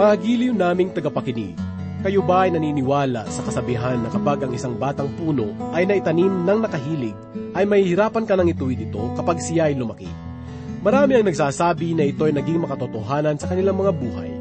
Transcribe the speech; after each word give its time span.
Mga 0.00 0.16
giliw 0.16 0.56
naming 0.56 0.96
tagapakinig, 0.96 1.60
kayo 2.00 2.24
ba 2.24 2.48
ay 2.48 2.56
naniniwala 2.56 3.28
sa 3.28 3.44
kasabihan 3.44 4.00
na 4.00 4.08
kapag 4.08 4.40
ang 4.40 4.56
isang 4.56 4.72
batang 4.80 5.12
puno 5.12 5.52
ay 5.76 5.84
naitanim 5.84 6.48
ng 6.48 6.58
nakahilig, 6.64 7.12
ay 7.52 7.68
mahihirapan 7.68 8.24
ka 8.24 8.32
nang 8.32 8.48
ituwid 8.48 8.80
ito 8.80 9.12
kapag 9.12 9.44
siya 9.44 9.68
ay 9.68 9.76
lumaki? 9.76 10.08
Marami 10.80 11.20
ang 11.20 11.28
nagsasabi 11.28 11.92
na 11.92 12.08
ito 12.08 12.24
ay 12.24 12.32
naging 12.32 12.64
makatotohanan 12.64 13.36
sa 13.36 13.52
kanilang 13.52 13.76
mga 13.76 13.92
buhay. 13.92 14.32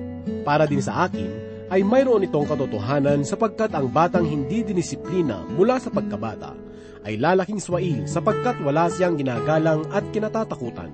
Para 0.48 0.64
din 0.64 0.80
sa 0.80 1.12
akin, 1.12 1.28
ay 1.68 1.84
mayroon 1.84 2.24
itong 2.24 2.48
katotohanan 2.48 3.28
sapagkat 3.28 3.76
ang 3.76 3.92
batang 3.92 4.24
hindi 4.24 4.64
dinisiplina 4.64 5.44
mula 5.44 5.76
sa 5.76 5.92
pagkabata 5.92 6.56
ay 7.04 7.20
lalaking 7.20 7.60
swail 7.60 8.08
sapagkat 8.08 8.56
wala 8.64 8.88
siyang 8.88 9.20
ginagalang 9.20 9.84
at 9.92 10.08
kinatatakutan. 10.16 10.88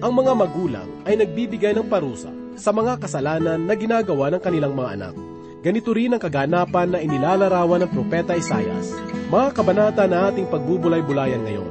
Ang 0.00 0.12
mga 0.16 0.32
magulang 0.32 0.88
ay 1.04 1.20
nagbibigay 1.20 1.76
ng 1.76 1.92
parusa 1.92 2.40
sa 2.56 2.70
mga 2.70 3.00
kasalanan 3.00 3.60
na 3.64 3.74
ginagawa 3.76 4.28
ng 4.32 4.40
kanilang 4.42 4.76
mga 4.76 4.90
anak. 5.00 5.14
Ganito 5.62 5.94
rin 5.94 6.10
ang 6.10 6.18
kaganapan 6.18 6.90
na 6.90 6.98
inilalarawan 6.98 7.86
ng 7.86 7.90
Propeta 7.94 8.34
Isayas, 8.34 8.90
mga 9.30 9.48
kabanata 9.54 10.04
na 10.10 10.26
ating 10.26 10.50
pagbubulay-bulayan 10.50 11.46
ngayon. 11.46 11.70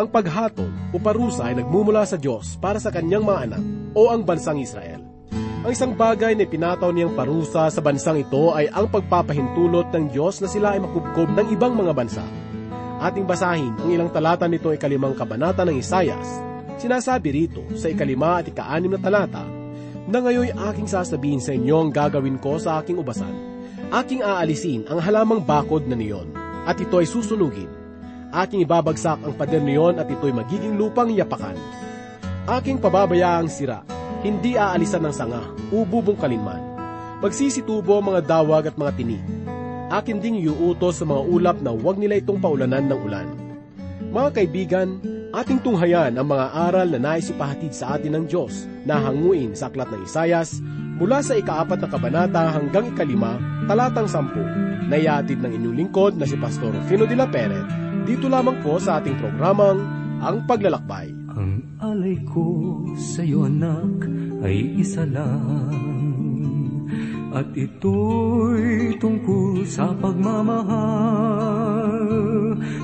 Ang 0.00 0.08
paghatol 0.08 0.72
o 0.94 0.96
parusa 0.96 1.52
ay 1.52 1.60
nagmumula 1.60 2.08
sa 2.08 2.16
Diyos 2.16 2.56
para 2.56 2.80
sa 2.80 2.88
kanyang 2.88 3.28
mga 3.28 3.40
anak 3.44 3.62
o 3.92 4.08
ang 4.08 4.24
bansang 4.24 4.56
Israel. 4.56 5.04
Ang 5.60 5.76
isang 5.76 5.92
bagay 5.92 6.32
na 6.32 6.48
pinataw 6.48 6.88
niyang 6.88 7.12
parusa 7.12 7.68
sa 7.68 7.80
bansang 7.84 8.24
ito 8.24 8.56
ay 8.56 8.72
ang 8.72 8.88
pagpapahintulot 8.88 9.92
ng 9.92 10.04
Diyos 10.08 10.40
na 10.40 10.48
sila 10.48 10.72
ay 10.72 10.80
makubkob 10.80 11.28
ng 11.36 11.52
ibang 11.52 11.76
mga 11.76 11.92
bansa. 11.92 12.24
Ating 13.04 13.28
basahin 13.28 13.76
ang 13.76 13.90
ilang 13.92 14.08
talata 14.08 14.48
nito 14.48 14.72
ay 14.72 14.80
kalimang 14.80 15.12
kabanata 15.12 15.68
ng 15.68 15.76
Isayas. 15.76 16.24
Sinasabi 16.80 17.28
rito 17.36 17.60
sa 17.76 17.92
ikalima 17.92 18.40
at 18.40 18.48
ikaanim 18.48 18.96
na 18.96 19.00
talata 19.04 19.59
na 20.10 20.18
ngayon 20.18 20.58
aking 20.74 20.90
sasabihin 20.90 21.38
sa 21.38 21.54
inyo 21.54 21.86
ang 21.86 21.90
gagawin 21.94 22.36
ko 22.42 22.58
sa 22.58 22.82
aking 22.82 22.98
ubasan. 22.98 23.30
Aking 23.94 24.26
aalisin 24.26 24.82
ang 24.90 24.98
halamang 24.98 25.42
bakod 25.42 25.86
na 25.86 25.94
niyon, 25.94 26.30
at 26.66 26.76
ito 26.78 26.98
ay 26.98 27.06
susunugin. 27.06 27.70
Aking 28.30 28.62
ibabagsak 28.62 29.22
ang 29.22 29.34
pader 29.34 29.62
niyon 29.62 29.98
at 29.98 30.06
ito'y 30.06 30.30
magiging 30.30 30.78
lupang 30.78 31.10
yapakan. 31.10 31.58
Aking 32.46 32.78
pababayaang 32.78 33.50
sira, 33.50 33.82
hindi 34.22 34.54
aalisan 34.54 35.02
ng 35.06 35.14
sanga, 35.14 35.42
ububong 35.70 36.18
kalinman. 36.18 36.62
Magsisitubo 37.22 37.98
ang 37.98 38.14
mga 38.14 38.20
dawag 38.26 38.70
at 38.70 38.78
mga 38.78 38.92
tinig. 38.94 39.24
Akin 39.90 40.22
ding 40.22 40.38
iuutos 40.38 41.02
sa 41.02 41.04
mga 41.06 41.22
ulap 41.26 41.56
na 41.58 41.74
huwag 41.74 41.98
nila 41.98 42.22
itong 42.22 42.38
paulanan 42.38 42.86
ng 42.86 43.00
ulan. 43.02 43.28
Mga 44.10 44.28
kaibigan, 44.34 44.88
ating 45.30 45.62
tunghayan 45.62 46.18
ang 46.18 46.26
mga 46.26 46.46
aral 46.50 46.88
na 46.90 46.98
nais 46.98 47.30
ipahatid 47.30 47.70
sa 47.70 47.94
atin 47.94 48.18
ng 48.18 48.24
Diyos 48.26 48.66
na 48.82 48.98
hanguin 48.98 49.54
sa 49.54 49.70
aklat 49.70 49.86
ng 49.86 50.02
Isayas 50.02 50.58
mula 50.98 51.22
sa 51.22 51.38
ikaapat 51.38 51.78
na 51.78 51.88
kabanata 51.88 52.42
hanggang 52.50 52.90
ikalima, 52.90 53.38
talatang 53.70 54.10
sampu, 54.10 54.42
na 54.90 54.98
iatid 54.98 55.38
ng 55.38 55.54
inyong 55.54 55.76
lingkod 55.78 56.18
na 56.18 56.26
si 56.26 56.34
Pastor 56.34 56.74
Fino 56.90 57.06
de 57.06 57.14
la 57.14 57.30
Peret, 57.30 57.62
dito 58.02 58.26
lamang 58.26 58.58
po 58.66 58.82
sa 58.82 58.98
ating 58.98 59.14
programang 59.22 59.78
Ang 60.18 60.42
Paglalakbay. 60.42 61.14
Ang 61.30 61.78
alay 61.78 62.18
ko 62.26 62.82
sa 62.98 63.22
iyo 63.22 63.46
anak 63.46 64.10
ay 64.42 64.74
isa 64.82 65.06
lang 65.06 65.99
At 67.30 67.46
ito'y 67.54 68.98
tungkol 68.98 69.62
sa 69.62 69.94
pagmamahal 69.94 70.66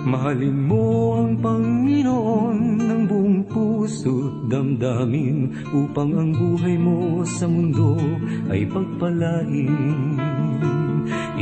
Mahalin 0.06 0.70
mo 0.70 1.19
ang 1.19 1.34
Panginoon 1.42 2.78
ng 2.78 3.03
buong 3.11 3.42
puso't 3.50 4.47
damdamin 4.47 5.50
Upang 5.75 6.15
ang 6.15 6.31
buhay 6.31 6.78
mo 6.78 7.26
sa 7.26 7.50
mundo 7.50 7.98
ay 8.47 8.62
pagpalain 8.70 10.15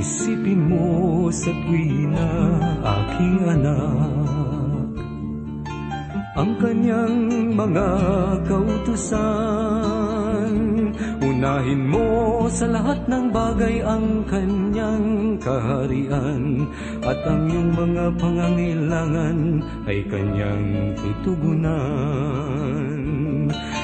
Isipin 0.01 0.65
mo 0.65 1.29
sa 1.29 1.53
tuwina 1.53 2.29
aking 2.83 3.39
anak 3.47 4.25
ang 6.35 6.59
kanyang 6.59 7.55
mga 7.55 7.87
kautusan. 8.51 10.04
Unahin 11.45 11.93
mo 11.93 12.49
sa 12.49 12.65
lahat 12.73 13.05
ng 13.05 13.29
bagay 13.29 13.85
ang 13.85 14.25
kanyang 14.25 15.37
kaharian 15.45 16.65
at 17.05 17.21
ang 17.29 17.53
iyong 17.53 17.69
mga 17.69 18.17
pangangailangan 18.17 19.61
ay 19.85 20.09
kanyang 20.09 20.97
tutugunan. 20.97 21.77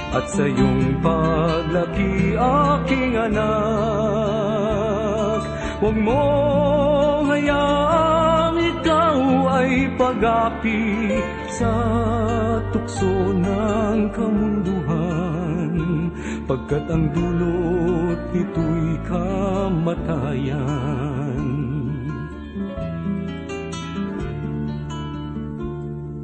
At 0.09 0.25
sa 0.33 0.49
iyong 0.49 1.05
paglaki, 1.05 2.33
aking 2.41 3.29
anak, 3.29 3.45
huwag 5.85 6.01
mo 6.01 6.25
hayaang 7.29 8.57
ikaw 8.57 9.21
ay 9.61 9.85
pag-api 10.01 11.13
sa 11.53 11.69
tukso 12.73 13.37
ng 13.37 14.09
kamunduhan 14.17 15.10
pagkat 16.47 16.85
ang 16.91 17.11
dulot 17.15 18.19
nito'y 18.35 18.99
kamatayan. 19.07 20.59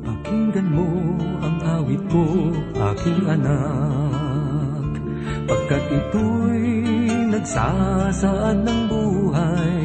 Pakinggan 0.02 0.69
mo 0.75 0.88
ang 1.42 1.56
awit 1.80 2.02
ko, 2.10 2.26
aking 2.75 3.22
anak, 3.30 4.91
pagkat 5.46 5.84
ito'y 5.91 6.66
nagsasaad 7.30 8.66
ng 8.66 8.80
buhay. 8.91 9.84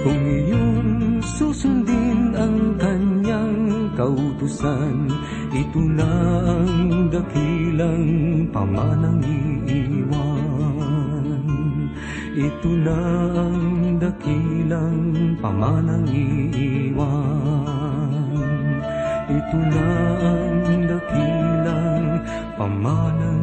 Kung 0.00 0.24
iyon 0.24 1.20
susundin 1.20 2.32
ang 2.32 2.80
kanyang 2.80 3.92
kautusan, 3.92 5.12
ito 5.60 5.80
na 5.84 6.08
ang 6.56 7.12
dakilang 7.12 8.08
pamanang 8.48 9.20
iiwan. 9.20 10.40
Ito 12.32 12.70
na 12.80 12.96
ang 13.36 14.00
dakilang 14.00 15.36
pamanang 15.36 16.08
iiwan. 16.08 17.12
Ito 19.28 19.58
na 19.60 19.88
ang 20.24 20.88
dakilang 20.88 22.24
pamanang 22.56 23.39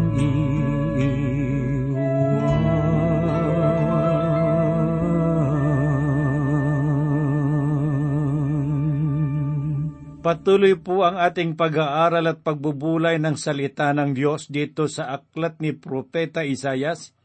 Patuloy 10.27 10.75
po 10.75 11.07
ang 11.07 11.15
ating 11.15 11.55
pag-aaral 11.55 12.27
at 12.27 12.43
pagbubulay 12.43 13.15
ng 13.15 13.39
salita 13.39 13.95
ng 13.95 14.11
Diyos 14.11 14.51
dito 14.51 14.91
sa 14.91 15.15
aklat 15.15 15.63
ni 15.63 15.71
Propeta 15.71 16.43
Isayas, 16.43 17.15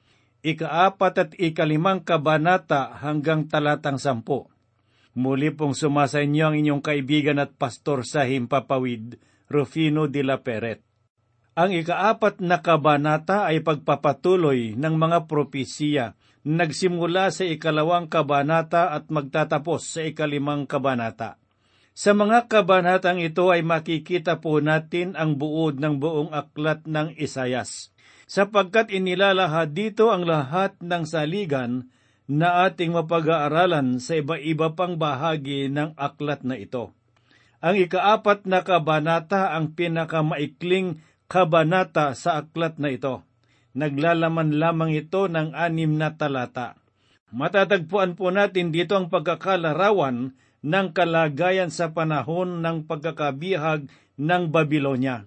ikaapat 0.47 1.15
at 1.19 1.31
ikalimang 1.35 2.07
kabanata 2.07 2.95
hanggang 3.03 3.51
talatang 3.51 3.99
sampo. 3.99 4.55
Muli 5.19 5.51
pong 5.51 5.75
sumasa 5.75 6.23
inyo 6.23 6.47
ang 6.47 6.55
inyong 6.55 6.79
kaibigan 6.79 7.43
at 7.43 7.51
pastor 7.59 8.07
sa 8.07 8.23
Himpapawid, 8.23 9.19
Rufino 9.51 10.07
de 10.07 10.23
la 10.23 10.39
Peret. 10.39 10.87
Ang 11.59 11.75
ikaapat 11.75 12.39
na 12.39 12.63
kabanata 12.63 13.51
ay 13.51 13.67
pagpapatuloy 13.67 14.79
ng 14.79 14.95
mga 14.95 15.27
propesiya 15.27 16.15
nagsimula 16.47 17.35
sa 17.35 17.43
ikalawang 17.51 18.07
kabanata 18.07 18.95
at 18.95 19.11
magtatapos 19.11 19.91
sa 19.91 20.07
ikalimang 20.07 20.71
kabanata. 20.71 21.42
Sa 21.93 22.17
mga 22.17 22.49
kabanatang 22.49 23.21
ito 23.21 23.53
ay 23.53 23.61
makikita 23.61 24.41
po 24.41 24.65
natin 24.65 25.13
ang 25.13 25.37
buod 25.37 25.77
ng 25.77 26.01
buong 26.01 26.33
aklat 26.33 26.89
ng 26.89 27.13
Isayas, 27.21 27.93
sapagkat 28.25 28.89
inilalahad 28.89 29.77
dito 29.77 30.09
ang 30.09 30.25
lahat 30.25 30.73
ng 30.81 31.05
saligan 31.05 31.93
na 32.25 32.65
ating 32.65 32.97
mapag-aaralan 32.97 34.01
sa 34.01 34.17
iba-iba 34.17 34.73
pang 34.73 34.97
bahagi 34.97 35.69
ng 35.69 35.93
aklat 36.01 36.41
na 36.49 36.57
ito. 36.57 36.97
Ang 37.61 37.85
ikaapat 37.85 38.49
na 38.49 38.65
kabanata 38.65 39.53
ang 39.53 39.77
pinakamaikling 39.77 41.05
kabanata 41.29 42.17
sa 42.17 42.41
aklat 42.41 42.81
na 42.81 42.89
ito. 42.89 43.21
Naglalaman 43.77 44.57
lamang 44.57 44.97
ito 44.97 45.29
ng 45.29 45.53
anim 45.53 45.93
na 45.93 46.17
talata. 46.17 46.81
Matatagpuan 47.37 48.17
po 48.17 48.33
natin 48.33 48.73
dito 48.73 48.97
ang 48.97 49.13
pagkakalarawan 49.13 50.33
ng 50.63 50.95
kalagayan 50.95 51.69
sa 51.69 51.91
panahon 51.91 52.63
ng 52.63 52.87
pagkakabihag 52.87 53.91
ng 54.19 54.43
Babylonia. 54.55 55.27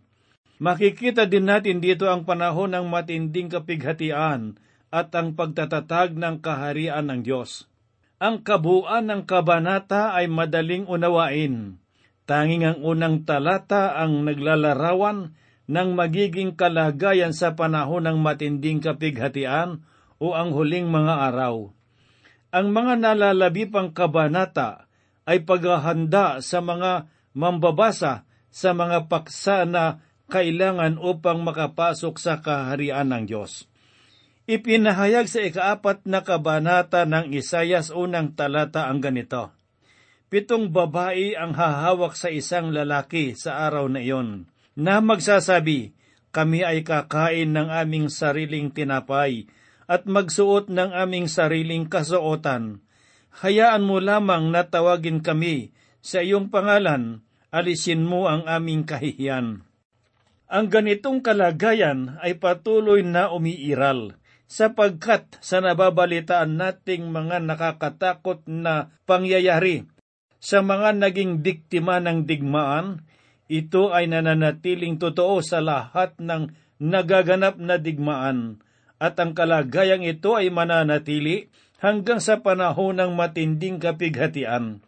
Makikita 0.56 1.28
din 1.28 1.52
natin 1.52 1.84
dito 1.84 2.08
ang 2.08 2.24
panahon 2.24 2.72
ng 2.72 2.88
matinding 2.88 3.52
kapighatian 3.52 4.56
at 4.88 5.12
ang 5.12 5.36
pagtatatag 5.36 6.16
ng 6.16 6.40
kaharian 6.40 7.12
ng 7.12 7.28
Diyos. 7.28 7.68
Ang 8.16 8.48
kabuuan 8.48 9.12
ng 9.12 9.28
kabanata 9.28 10.16
ay 10.16 10.32
madaling 10.32 10.88
unawain. 10.88 11.84
Tanging 12.24 12.64
ang 12.64 12.80
unang 12.80 13.28
talata 13.28 14.00
ang 14.00 14.24
naglalarawan 14.24 15.36
ng 15.68 15.90
magiging 15.94 16.56
kalagayan 16.56 17.36
sa 17.36 17.60
panahon 17.60 18.08
ng 18.08 18.18
matinding 18.24 18.80
kapighatian 18.80 19.84
o 20.24 20.32
ang 20.32 20.56
huling 20.56 20.88
mga 20.88 21.28
araw. 21.28 21.76
Ang 22.56 22.68
mga 22.72 22.94
nalalabi 23.04 23.68
pang 23.68 23.92
kabanata 23.92 24.88
ay 25.26 25.42
paghahanda 25.44 26.40
sa 26.40 26.62
mga 26.62 27.10
mambabasa 27.36 28.24
sa 28.56 28.72
mga 28.72 29.12
paksa 29.12 29.68
na 29.68 30.00
kailangan 30.32 30.96
upang 30.96 31.44
makapasok 31.44 32.16
sa 32.16 32.40
kaharian 32.40 33.12
ng 33.12 33.28
Diyos. 33.28 33.68
Ipinahayag 34.46 35.28
sa 35.28 35.42
ikaapat 35.42 36.06
na 36.06 36.22
kabanata 36.22 37.04
ng 37.04 37.34
Isayas 37.34 37.92
unang 37.92 38.38
talata 38.38 38.88
ang 38.88 39.02
ganito. 39.02 39.52
Pitong 40.30 40.70
babae 40.70 41.34
ang 41.34 41.58
hahawak 41.58 42.14
sa 42.14 42.30
isang 42.30 42.70
lalaki 42.70 43.34
sa 43.34 43.66
araw 43.66 43.90
na 43.90 44.06
iyon, 44.06 44.46
na 44.78 45.02
magsasabi, 45.02 45.98
kami 46.30 46.62
ay 46.62 46.86
kakain 46.86 47.58
ng 47.58 47.74
aming 47.74 48.08
sariling 48.12 48.70
tinapay 48.70 49.50
at 49.90 50.06
magsuot 50.06 50.70
ng 50.70 50.92
aming 50.94 51.26
sariling 51.26 51.90
kasuotan. 51.90 52.85
Hayaan 53.44 53.84
mo 53.84 54.00
lamang 54.00 54.48
na 54.48 54.64
tawagin 54.64 55.20
kami 55.20 55.76
sa 56.00 56.24
iyong 56.24 56.48
pangalan, 56.48 57.20
alisin 57.52 58.08
mo 58.08 58.32
ang 58.32 58.48
aming 58.48 58.88
kahihiyan. 58.88 59.68
Ang 60.48 60.66
ganitong 60.72 61.20
kalagayan 61.20 62.16
ay 62.24 62.40
patuloy 62.40 63.04
na 63.04 63.34
umiiral 63.34 64.16
sapagkat 64.48 65.42
sa 65.44 65.60
nababalitaan 65.60 66.56
nating 66.56 67.12
mga 67.12 67.44
nakakatakot 67.44 68.46
na 68.48 68.94
pangyayari 69.04 69.84
sa 70.46 70.62
mga 70.62 71.02
naging 71.02 71.42
biktima 71.42 71.98
ng 71.98 72.30
digmaan, 72.30 73.02
ito 73.50 73.90
ay 73.90 74.06
nananatiling 74.06 75.02
totoo 75.02 75.42
sa 75.42 75.58
lahat 75.58 76.14
ng 76.22 76.54
nagaganap 76.78 77.58
na 77.58 77.82
digmaan 77.82 78.62
at 79.02 79.18
ang 79.18 79.34
kalagayang 79.34 80.06
ito 80.06 80.38
ay 80.38 80.54
mananatili 80.54 81.50
hanggang 81.86 82.18
sa 82.18 82.42
panahon 82.42 82.98
ng 82.98 83.14
matinding 83.14 83.78
kapighatian. 83.78 84.82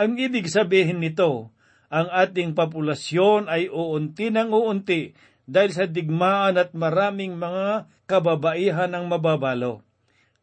Ang 0.00 0.12
ibig 0.16 0.48
sabihin 0.48 1.04
nito, 1.04 1.52
ang 1.92 2.08
ating 2.08 2.56
populasyon 2.56 3.52
ay 3.52 3.68
uunti 3.68 4.32
ng 4.32 4.48
uunti 4.48 5.12
dahil 5.44 5.76
sa 5.76 5.84
digmaan 5.84 6.56
at 6.56 6.72
maraming 6.72 7.36
mga 7.36 7.84
kababaihan 8.08 8.88
ang 8.96 9.12
mababalo. 9.12 9.84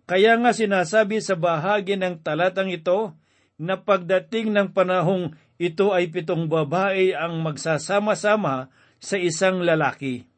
Kaya 0.06 0.38
nga 0.38 0.54
sinasabi 0.54 1.26
sa 1.26 1.34
bahagi 1.34 1.98
ng 1.98 2.22
talatang 2.22 2.70
ito 2.70 3.18
na 3.58 3.82
pagdating 3.82 4.54
ng 4.54 4.70
panahong 4.78 5.34
ito 5.58 5.90
ay 5.90 6.14
pitong 6.14 6.46
babae 6.46 7.18
ang 7.18 7.42
magsasama-sama 7.42 8.70
sa 9.02 9.18
isang 9.18 9.66
lalaki. 9.66 10.30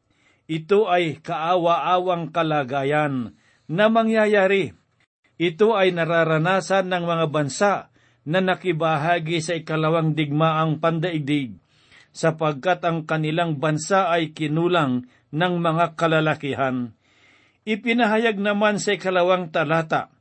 Ito 0.48 0.88
ay 0.88 1.20
kaawa-awang 1.20 2.32
kalagayan 2.32 3.36
na 3.68 3.92
mangyayari. 3.92 4.81
Ito 5.40 5.76
ay 5.76 5.96
nararanasan 5.96 6.92
ng 6.92 7.04
mga 7.08 7.26
bansa 7.32 7.72
na 8.22 8.38
nakibahagi 8.38 9.42
sa 9.42 9.58
ikalawang 9.58 10.14
digmaang 10.14 10.78
pandaigdig 10.78 11.58
sapagkat 12.12 12.84
ang 12.84 13.08
kanilang 13.08 13.56
bansa 13.56 14.12
ay 14.12 14.36
kinulang 14.36 15.08
ng 15.32 15.54
mga 15.58 15.96
kalalakihan. 15.96 16.92
Ipinahayag 17.64 18.36
naman 18.36 18.76
sa 18.76 18.94
ikalawang 18.94 19.48
talata, 19.48 20.12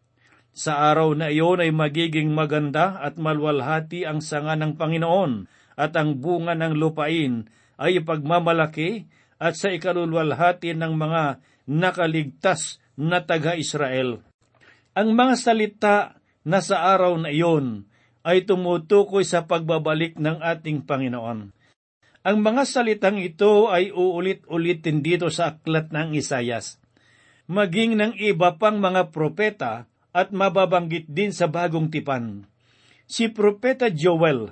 sa 0.51 0.91
araw 0.91 1.15
na 1.15 1.31
iyon 1.31 1.63
ay 1.63 1.71
magiging 1.71 2.31
maganda 2.31 2.99
at 2.99 3.15
malwalhati 3.15 4.03
ang 4.07 4.19
sanga 4.19 4.55
ng 4.59 4.75
Panginoon 4.75 5.47
at 5.79 5.95
ang 5.95 6.19
bunga 6.19 6.55
ng 6.55 6.75
lupain 6.75 7.47
ay 7.79 8.03
pagmamalaki 8.03 9.07
at 9.39 9.55
sa 9.55 9.71
ikalulwalhati 9.71 10.75
ng 10.75 10.93
mga 10.95 11.23
nakaligtas 11.71 12.83
na 12.99 13.23
taga-Israel. 13.23 14.30
Ang 14.91 15.15
mga 15.15 15.35
salita 15.39 15.95
na 16.43 16.59
sa 16.59 16.91
araw 16.91 17.15
na 17.15 17.31
iyon 17.31 17.87
ay 18.27 18.43
tumutukoy 18.43 19.23
sa 19.23 19.47
pagbabalik 19.47 20.19
ng 20.19 20.43
ating 20.43 20.83
Panginoon. 20.83 21.55
Ang 22.27 22.37
mga 22.43 22.63
salitang 22.67 23.15
ito 23.15 23.71
ay 23.71 23.95
uulit-ulitin 23.95 24.99
dito 24.99 25.31
sa 25.31 25.55
aklat 25.55 25.95
ng 25.95 26.11
Isayas. 26.11 26.75
Maging 27.47 27.95
ng 27.95 28.13
iba 28.19 28.59
pang 28.59 28.83
mga 28.83 29.15
propeta 29.15 29.87
at 30.11 30.35
mababanggit 30.35 31.07
din 31.07 31.31
sa 31.31 31.47
bagong 31.47 31.87
tipan. 31.87 32.43
Si 33.07 33.31
Propeta 33.31 33.87
Joel 33.87 34.51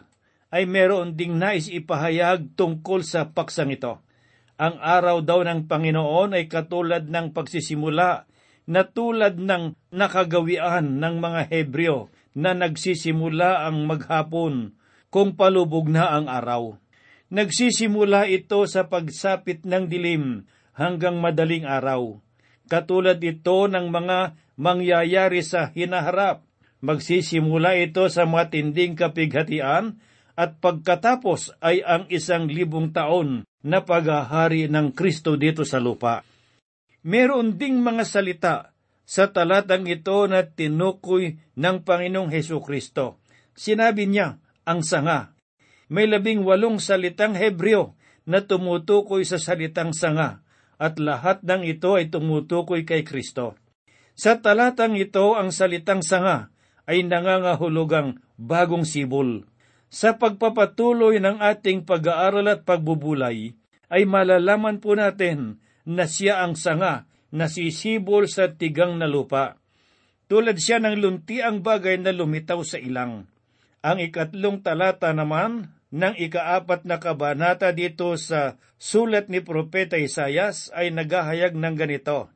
ay 0.56 0.64
meron 0.64 1.20
ding 1.20 1.36
nais 1.36 1.68
ipahayag 1.68 2.56
tungkol 2.56 3.04
sa 3.04 3.28
paksang 3.28 3.76
ito. 3.76 4.00
Ang 4.56 4.80
araw 4.80 5.20
daw 5.20 5.44
ng 5.44 5.68
Panginoon 5.68 6.32
ay 6.32 6.48
katulad 6.48 7.12
ng 7.12 7.36
pagsisimula 7.36 8.29
na 8.70 8.86
tulad 8.86 9.42
ng 9.42 9.74
nakagawian 9.90 11.02
ng 11.02 11.16
mga 11.18 11.42
Hebreo 11.50 12.14
na 12.38 12.54
nagsisimula 12.54 13.66
ang 13.66 13.90
maghapon 13.90 14.78
kung 15.10 15.34
palubog 15.34 15.90
na 15.90 16.14
ang 16.14 16.30
araw. 16.30 16.78
Nagsisimula 17.34 18.30
ito 18.30 18.62
sa 18.70 18.86
pagsapit 18.86 19.66
ng 19.66 19.90
dilim 19.90 20.46
hanggang 20.78 21.18
madaling 21.18 21.66
araw. 21.66 22.22
Katulad 22.70 23.18
ito 23.26 23.66
ng 23.66 23.90
mga 23.90 24.38
mangyayari 24.54 25.42
sa 25.42 25.74
hinaharap. 25.74 26.46
Magsisimula 26.86 27.74
ito 27.82 28.06
sa 28.08 28.30
matinding 28.30 28.94
kapighatian 28.94 29.98
at 30.38 30.62
pagkatapos 30.62 31.58
ay 31.60 31.82
ang 31.84 32.06
isang 32.08 32.46
libong 32.48 32.94
taon 32.94 33.44
na 33.66 33.84
paghahari 33.84 34.72
ng 34.72 34.96
Kristo 34.96 35.36
dito 35.36 35.68
sa 35.68 35.82
lupa. 35.82 36.24
Meron 37.06 37.56
ding 37.56 37.80
mga 37.80 38.04
salita 38.04 38.56
sa 39.08 39.32
talatang 39.32 39.88
ito 39.88 40.28
na 40.28 40.44
tinukoy 40.44 41.40
ng 41.56 41.78
Panginoong 41.88 42.30
Heso 42.30 42.60
Kristo. 42.60 43.24
Sinabi 43.56 44.06
niya, 44.06 44.44
ang 44.68 44.84
sanga, 44.84 45.34
may 45.90 46.06
labing 46.06 46.46
walong 46.46 46.78
salitang 46.78 47.34
Hebreo 47.34 47.98
na 48.30 48.46
tumutukoy 48.46 49.26
sa 49.26 49.42
salitang 49.42 49.96
sanga 49.96 50.46
at 50.78 51.02
lahat 51.02 51.42
ng 51.42 51.66
ito 51.66 51.98
ay 51.98 52.14
tumutukoy 52.14 52.86
kay 52.86 53.02
Kristo. 53.02 53.58
Sa 54.14 54.38
talatang 54.38 55.00
ito, 55.00 55.34
ang 55.40 55.50
salitang 55.50 56.04
sanga 56.04 56.52
ay 56.86 57.08
nangangahulugang 57.08 58.20
bagong 58.36 58.84
sibol. 58.84 59.48
Sa 59.90 60.20
pagpapatuloy 60.20 61.18
ng 61.18 61.42
ating 61.42 61.88
pag-aaral 61.88 62.46
at 62.46 62.62
pagbubulay, 62.68 63.58
ay 63.90 64.06
malalaman 64.06 64.78
po 64.78 64.94
natin 64.94 65.58
na 65.88 66.10
siya 66.10 66.44
ang 66.44 66.58
sanga 66.58 67.08
na 67.30 67.46
sisibol 67.46 68.26
sa 68.26 68.52
tigang 68.52 68.98
na 68.98 69.06
lupa. 69.06 69.62
Tulad 70.30 70.58
siya 70.62 70.78
ng 70.82 70.98
luntiang 71.02 71.66
bagay 71.66 71.98
na 72.02 72.14
lumitaw 72.14 72.62
sa 72.62 72.78
ilang. 72.78 73.26
Ang 73.82 73.98
ikatlong 74.04 74.62
talata 74.62 75.10
naman 75.16 75.74
ng 75.90 76.16
ikaapat 76.20 76.86
na 76.86 77.02
kabanata 77.02 77.74
dito 77.74 78.14
sa 78.20 78.62
sulat 78.78 79.32
ni 79.32 79.42
Propeta 79.42 79.98
Isayas 79.98 80.70
ay 80.78 80.94
naghahayag 80.94 81.58
ng 81.58 81.76
ganito, 81.76 82.30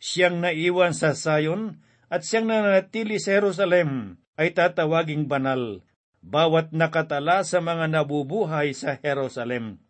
Siyang 0.00 0.40
naiwan 0.40 0.92
sa 0.96 1.16
Sayon 1.16 1.80
at 2.12 2.24
siyang 2.24 2.48
nanatili 2.48 3.16
sa 3.20 3.40
Jerusalem 3.40 4.20
ay 4.36 4.52
tatawaging 4.52 5.28
banal, 5.28 5.84
bawat 6.20 6.72
nakatala 6.72 7.44
sa 7.44 7.60
mga 7.60 7.88
nabubuhay 7.88 8.72
sa 8.72 8.96
Jerusalem. 9.00 9.80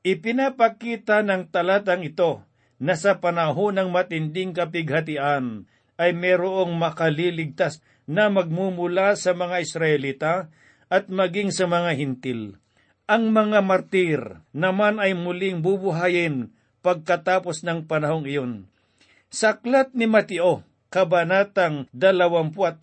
Ipinapakita 0.00 1.20
ng 1.20 1.52
talatang 1.52 2.00
ito 2.00 2.40
na 2.80 2.96
sa 2.96 3.20
panahon 3.20 3.76
ng 3.76 3.92
matinding 3.92 4.56
kapighatian 4.56 5.68
ay 6.00 6.16
merong 6.16 6.72
makaliligtas 6.72 7.84
na 8.08 8.32
magmumula 8.32 9.12
sa 9.20 9.36
mga 9.36 9.60
Israelita 9.60 10.48
at 10.88 11.12
maging 11.12 11.52
sa 11.52 11.68
mga 11.68 12.00
hintil. 12.00 12.56
Ang 13.04 13.36
mga 13.36 13.60
martir 13.60 14.40
naman 14.56 14.96
ay 14.96 15.12
muling 15.12 15.60
bubuhayin 15.60 16.48
pagkatapos 16.80 17.60
ng 17.68 17.84
panahong 17.84 18.24
iyon. 18.24 18.52
Saklat 19.28 19.92
ni 19.92 20.08
Mateo, 20.08 20.64
Kabanatang 20.88 21.92
24, 21.92 22.80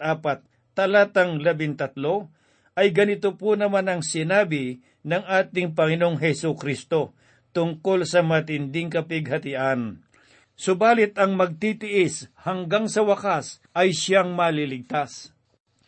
talatang 0.77 1.41
13, 1.41 2.29
ay 2.77 2.93
ganito 2.93 3.33
po 3.33 3.57
naman 3.57 3.89
ang 3.89 4.05
sinabi 4.05 4.85
ng 5.01 5.25
ating 5.25 5.73
Panginoong 5.73 6.21
Heso 6.21 6.53
Kristo 6.53 7.17
tungkol 7.57 8.05
sa 8.05 8.21
matinding 8.21 8.93
kapighatian. 8.93 10.05
Subalit 10.53 11.17
ang 11.17 11.33
magtitiis 11.33 12.29
hanggang 12.45 12.85
sa 12.85 13.01
wakas 13.01 13.65
ay 13.73 13.97
siyang 13.97 14.37
maliligtas. 14.37 15.33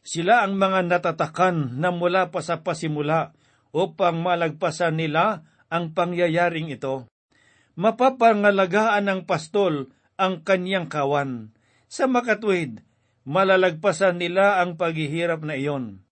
Sila 0.02 0.42
ang 0.42 0.58
mga 0.58 0.90
natatakan 0.90 1.78
na 1.78 1.94
mula 1.94 2.34
pa 2.34 2.42
sa 2.42 2.66
pasimula 2.66 3.38
upang 3.70 4.26
malagpasan 4.26 4.98
nila 4.98 5.46
ang 5.70 5.94
pangyayaring 5.94 6.74
ito. 6.74 7.06
Mapapangalagaan 7.78 9.06
ng 9.06 9.22
pastol 9.30 9.94
ang 10.18 10.42
kanyang 10.42 10.90
kawan. 10.90 11.54
Sa 11.86 12.10
makatwid, 12.10 12.82
malalagpasan 13.30 14.18
nila 14.18 14.58
ang 14.62 14.74
paghihirap 14.74 15.46
na 15.46 15.54
iyon. 15.54 16.09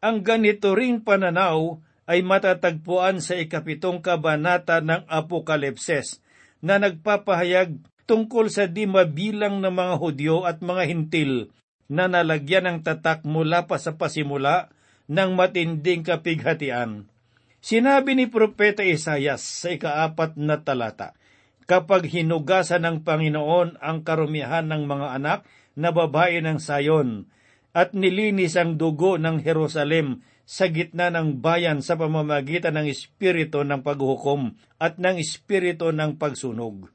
Ang 0.00 0.24
ganito 0.24 0.72
ring 0.72 1.04
pananaw 1.04 1.76
ay 2.08 2.24
matatagpuan 2.24 3.20
sa 3.20 3.36
ikapitong 3.36 4.00
kabanata 4.00 4.80
ng 4.80 5.04
Apokalipses 5.06 6.24
na 6.64 6.80
nagpapahayag 6.80 7.76
tungkol 8.08 8.48
sa 8.48 8.64
di 8.66 8.88
mabilang 8.88 9.60
ng 9.60 9.70
mga 9.70 9.94
Hudyo 10.00 10.36
at 10.48 10.64
mga 10.64 10.82
Hintil 10.88 11.52
na 11.86 12.08
nalagyan 12.08 12.66
ng 12.66 12.78
tatak 12.80 13.28
mula 13.28 13.68
pa 13.68 13.76
sa 13.76 13.94
pasimula 13.94 14.72
ng 15.06 15.30
matinding 15.36 16.02
kapighatian. 16.02 17.06
Sinabi 17.60 18.16
ni 18.16 18.24
Propeta 18.24 18.80
Isayas 18.80 19.44
sa 19.44 19.68
ikaapat 19.68 20.40
na 20.40 20.64
talata, 20.64 21.12
Kapag 21.68 22.10
hinugasan 22.10 22.82
ng 22.82 22.96
Panginoon 23.06 23.78
ang 23.78 24.02
karumihan 24.02 24.66
ng 24.66 24.90
mga 24.90 25.06
anak 25.22 25.40
na 25.78 25.94
babae 25.94 26.42
ng 26.42 26.58
Sayon, 26.58 27.30
at 27.70 27.94
nilinis 27.94 28.58
ang 28.58 28.74
dugo 28.74 29.14
ng 29.14 29.42
Jerusalem 29.42 30.26
sa 30.42 30.66
gitna 30.66 31.14
ng 31.14 31.38
bayan 31.38 31.78
sa 31.78 31.94
pamamagitan 31.94 32.74
ng 32.74 32.90
espiritu 32.90 33.62
ng 33.62 33.86
paghukom 33.86 34.58
at 34.82 34.98
ng 34.98 35.22
espiritu 35.22 35.94
ng 35.94 36.18
pagsunog. 36.18 36.90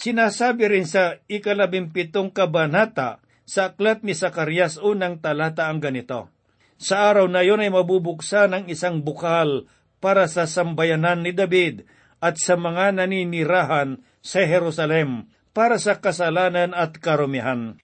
Sinasabi 0.00 0.64
rin 0.72 0.88
sa 0.88 1.20
ikalabimpitong 1.28 2.32
kabanata 2.32 3.20
sa 3.44 3.74
aklat 3.74 4.00
ni 4.00 4.16
Sakarias 4.16 4.80
unang 4.80 5.20
talata 5.20 5.68
ang 5.68 5.76
ganito, 5.82 6.32
Sa 6.80 7.12
araw 7.12 7.28
na 7.28 7.44
iyon 7.44 7.60
ay 7.60 7.68
mabubuksan 7.68 8.56
ang 8.56 8.64
isang 8.72 9.04
bukal 9.04 9.68
para 10.00 10.24
sa 10.24 10.48
sambayanan 10.48 11.20
ni 11.20 11.36
David 11.36 11.84
at 12.24 12.40
sa 12.40 12.56
mga 12.56 12.96
naninirahan 12.96 14.00
sa 14.24 14.40
Jerusalem 14.40 15.28
para 15.52 15.76
sa 15.76 16.00
kasalanan 16.00 16.72
at 16.72 16.96
karumihan. 16.96 17.76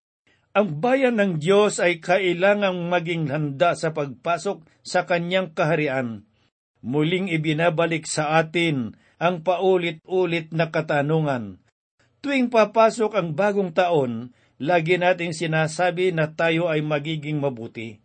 Ang 0.56 0.80
bayan 0.80 1.20
ng 1.20 1.36
Diyos 1.36 1.76
ay 1.84 2.00
kailangang 2.00 2.88
maging 2.88 3.28
handa 3.28 3.76
sa 3.76 3.92
pagpasok 3.92 4.64
sa 4.80 5.04
kanyang 5.04 5.52
kaharian. 5.52 6.24
Muling 6.80 7.28
ibinabalik 7.28 8.08
sa 8.08 8.40
atin 8.40 8.96
ang 9.20 9.44
paulit-ulit 9.44 10.56
na 10.56 10.72
katanungan. 10.72 11.60
Tuwing 12.24 12.48
papasok 12.48 13.20
ang 13.20 13.36
bagong 13.36 13.76
taon, 13.76 14.32
lagi 14.56 14.96
nating 14.96 15.36
sinasabi 15.36 16.16
na 16.16 16.32
tayo 16.32 16.72
ay 16.72 16.80
magiging 16.80 17.36
mabuti. 17.36 18.00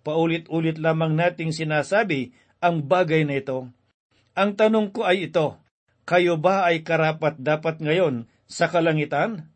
Paulit-ulit 0.00 0.80
lamang 0.80 1.12
nating 1.12 1.52
sinasabi 1.52 2.32
ang 2.64 2.80
bagay 2.88 3.28
na 3.28 3.44
ito. 3.44 3.68
Ang 4.32 4.56
tanong 4.56 4.88
ko 4.96 5.04
ay 5.04 5.28
ito, 5.28 5.60
kayo 6.08 6.40
ba 6.40 6.64
ay 6.64 6.80
karapat 6.80 7.36
dapat 7.36 7.76
ngayon 7.84 8.24
sa 8.48 8.72
kalangitan? 8.72 9.49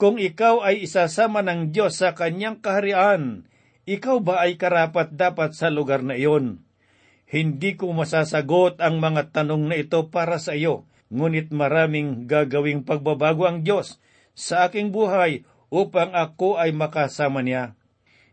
Kung 0.00 0.16
ikaw 0.16 0.64
ay 0.64 0.88
isasama 0.88 1.44
ng 1.44 1.76
Diyos 1.76 2.00
sa 2.00 2.16
kanyang 2.16 2.64
kaharian, 2.64 3.44
ikaw 3.84 4.16
ba 4.24 4.48
ay 4.48 4.56
karapat 4.56 5.12
dapat 5.12 5.52
sa 5.52 5.68
lugar 5.68 6.00
na 6.00 6.16
iyon? 6.16 6.64
Hindi 7.28 7.76
ko 7.76 7.92
masasagot 7.92 8.80
ang 8.80 8.96
mga 8.96 9.28
tanong 9.28 9.68
na 9.68 9.76
ito 9.76 10.08
para 10.08 10.40
sa 10.40 10.56
iyo, 10.56 10.88
ngunit 11.12 11.52
maraming 11.52 12.24
gagawing 12.24 12.80
pagbabago 12.88 13.44
ang 13.44 13.60
Diyos 13.60 14.00
sa 14.32 14.72
aking 14.72 14.88
buhay 14.88 15.44
upang 15.68 16.16
ako 16.16 16.56
ay 16.56 16.72
makasama 16.72 17.44
niya. 17.44 17.76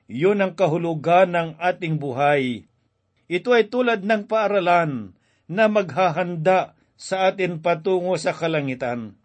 Iyon 0.08 0.40
ang 0.40 0.56
kahulugan 0.56 1.36
ng 1.36 1.50
ating 1.60 2.00
buhay. 2.00 2.64
Ito 3.28 3.52
ay 3.52 3.68
tulad 3.68 4.08
ng 4.08 4.24
paaralan 4.32 5.20
na 5.52 5.68
maghahanda 5.68 6.80
sa 6.96 7.28
atin 7.28 7.60
patungo 7.60 8.16
sa 8.16 8.32
kalangitan. 8.32 9.20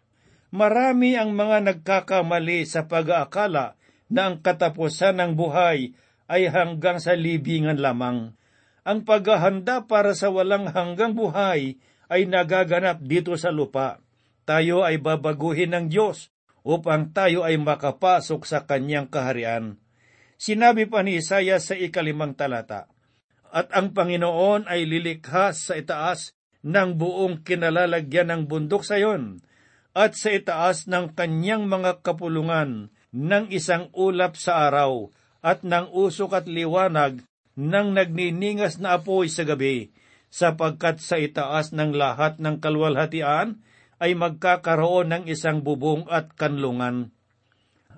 Marami 0.53 1.17
ang 1.17 1.33
mga 1.33 1.65
nagkakamali 1.65 2.69
sa 2.69 2.85
pag-aakala 2.85 3.73
na 4.05 4.21
ang 4.29 4.37
katapusan 4.37 5.17
ng 5.17 5.33
buhay 5.33 5.97
ay 6.29 6.45
hanggang 6.53 7.01
sa 7.01 7.17
libingan 7.17 7.81
lamang. 7.81 8.37
Ang 8.85 9.01
paghahanda 9.01 9.89
para 9.89 10.13
sa 10.13 10.29
walang 10.29 10.69
hanggang 10.69 11.17
buhay 11.17 11.81
ay 12.05 12.21
nagaganap 12.29 13.01
dito 13.01 13.33
sa 13.33 13.49
lupa. 13.49 13.97
Tayo 14.45 14.85
ay 14.85 15.01
babaguhin 15.01 15.73
ng 15.73 15.85
Diyos 15.89 16.29
upang 16.61 17.09
tayo 17.09 17.41
ay 17.41 17.57
makapasok 17.57 18.45
sa 18.45 18.69
kanyang 18.69 19.09
kaharian. 19.09 19.81
Sinabi 20.37 20.85
pa 20.85 21.01
ni 21.01 21.17
Isaiah 21.17 21.57
sa 21.57 21.73
ikalimang 21.73 22.37
talata, 22.37 22.85
At 23.49 23.73
ang 23.73 23.97
Panginoon 23.97 24.69
ay 24.69 24.85
lilikha 24.85 25.49
sa 25.57 25.73
itaas 25.73 26.37
ng 26.61 26.93
buong 26.93 27.41
kinalalagyan 27.41 28.29
ng 28.29 28.41
bundok 28.45 28.85
sa 28.85 29.01
iyon, 29.01 29.41
at 29.93 30.17
sa 30.17 30.33
itaas 30.33 30.89
ng 30.89 31.13
kanyang 31.13 31.69
mga 31.69 32.01
kapulungan 32.01 32.89
ng 33.13 33.45
isang 33.53 33.93
ulap 33.93 34.35
sa 34.41 34.65
araw 34.69 35.13
at 35.45 35.61
ng 35.61 35.93
usok 35.93 36.43
at 36.43 36.45
liwanag 36.49 37.21
ng 37.53 37.87
nagniningas 37.93 38.81
na 38.81 38.97
apoy 38.97 39.29
sa 39.29 39.45
gabi, 39.45 39.93
sapagkat 40.33 40.97
sa 40.97 41.21
itaas 41.21 41.69
ng 41.77 41.93
lahat 41.93 42.41
ng 42.41 42.57
kalwalhatian 42.57 43.61
ay 44.01 44.17
magkakaroon 44.17 45.13
ng 45.13 45.23
isang 45.29 45.61
bubong 45.61 46.09
at 46.09 46.33
kanlungan. 46.33 47.13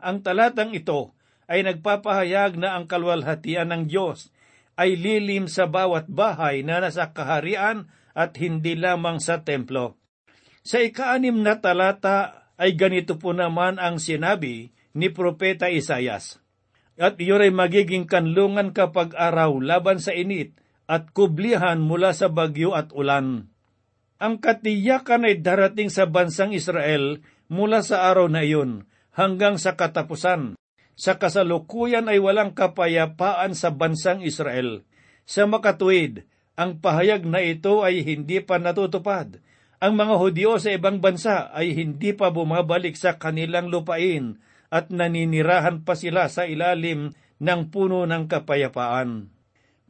Ang 0.04 0.18
talatang 0.20 0.75
ito 0.75 1.16
ay 1.48 1.64
nagpapahayag 1.64 2.60
na 2.60 2.75
ang 2.75 2.92
kalwalhatian 2.92 3.72
ng 3.72 3.84
Diyos 3.88 4.36
ay 4.75 5.00
lilim 5.00 5.48
sa 5.48 5.72
bawat 5.72 6.12
bahay 6.12 6.60
na 6.68 6.84
nasa 6.84 7.16
kaharian 7.16 7.88
at 8.12 8.36
hindi 8.36 8.75
lamang 8.75 9.24
sa 9.24 9.48
templo. 9.48 9.96
Sa 10.65 10.81
ikaanim 10.81 11.45
na 11.45 11.62
talata 11.62 12.50
ay 12.57 12.74
ganito 12.74 13.22
po 13.22 13.38
naman 13.38 13.77
ang 13.77 14.01
sinabi 14.01 14.74
ni 14.98 15.07
Propeta 15.13 15.69
Isayas. 15.69 16.41
At 16.98 17.22
iyon 17.22 17.45
ay 17.45 17.53
magiging 17.53 18.10
kanlungan 18.10 18.74
kapag 18.74 19.13
araw 19.13 19.62
laban 19.62 20.01
sa 20.01 20.17
init 20.17 20.57
at 20.89 21.13
kublihan 21.13 21.77
mula 21.77 22.17
sa 22.17 22.34
bagyo 22.34 22.74
at 22.74 22.89
ulan. 22.98 23.53
Ang 24.17 24.41
katiyakan 24.41 25.29
ay 25.29 25.45
darating 25.45 25.93
sa 25.93 26.10
bansang 26.10 26.50
Israel 26.50 27.22
mula 27.45 27.86
sa 27.86 28.10
araw 28.10 28.25
na 28.25 28.41
iyon 28.41 28.89
hanggang 29.13 29.62
sa 29.62 29.77
katapusan. 29.77 30.57
Sa 30.98 31.22
kasalukuyan 31.22 32.10
ay 32.10 32.17
walang 32.17 32.57
kapayapaan 32.57 33.53
sa 33.53 33.69
bansang 33.69 34.25
Israel. 34.25 34.81
Sa 35.29 35.45
makatuwid, 35.45 36.25
ang 36.57 36.81
pahayag 36.81 37.22
na 37.27 37.43
ito 37.45 37.86
ay 37.86 38.01
hindi 38.01 38.41
pa 38.41 38.57
natutupad 38.57 39.45
ang 39.86 40.01
mga 40.01 40.18
Hudyo 40.18 40.58
sa 40.58 40.74
ibang 40.74 40.98
bansa 40.98 41.54
ay 41.54 41.77
hindi 41.77 42.10
pa 42.18 42.34
bumabalik 42.34 42.98
sa 42.98 43.22
kanilang 43.22 43.70
lupain 43.70 44.42
at 44.74 44.89
naninirahan 44.89 45.86
pa 45.86 45.94
sila 45.94 46.25
sa 46.25 46.50
ilalim 46.50 47.13
ng 47.38 47.62
puno 47.70 48.10
ng 48.10 48.25
kapayapaan. 48.25 49.30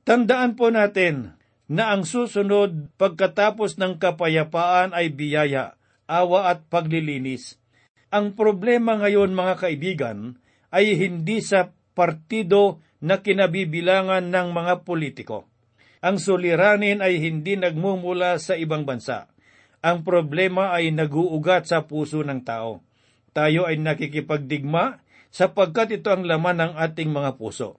Tandaan 0.04 0.60
po 0.60 0.68
natin 0.68 1.40
na 1.72 1.96
ang 1.96 2.04
susunod 2.04 2.92
pagkatapos 3.00 3.80
ng 3.80 3.96
kapayapaan 3.96 4.92
ay 4.92 5.16
biyaya, 5.16 5.80
awa 6.12 6.52
at 6.52 6.68
paglilinis. 6.68 7.56
Ang 8.12 8.36
problema 8.36 9.00
ngayon 9.00 9.32
mga 9.32 9.64
kaibigan 9.64 10.36
ay 10.76 11.00
hindi 11.00 11.40
sa 11.40 11.72
partido 11.96 12.84
na 13.00 13.24
kinabibilangan 13.24 14.28
ng 14.28 14.48
mga 14.52 14.84
politiko. 14.84 15.48
Ang 16.04 16.20
suliranin 16.20 17.00
ay 17.00 17.24
hindi 17.24 17.56
nagmumula 17.56 18.44
sa 18.44 18.60
ibang 18.60 18.84
bansa 18.84 19.32
ang 19.86 20.02
problema 20.02 20.74
ay 20.74 20.90
naguugat 20.90 21.70
sa 21.70 21.86
puso 21.86 22.26
ng 22.26 22.42
tao. 22.42 22.82
Tayo 23.38 23.70
ay 23.70 23.78
nakikipagdigma 23.78 25.06
sapagkat 25.30 26.02
ito 26.02 26.10
ang 26.10 26.26
laman 26.26 26.58
ng 26.58 26.74
ating 26.74 27.14
mga 27.14 27.38
puso. 27.38 27.78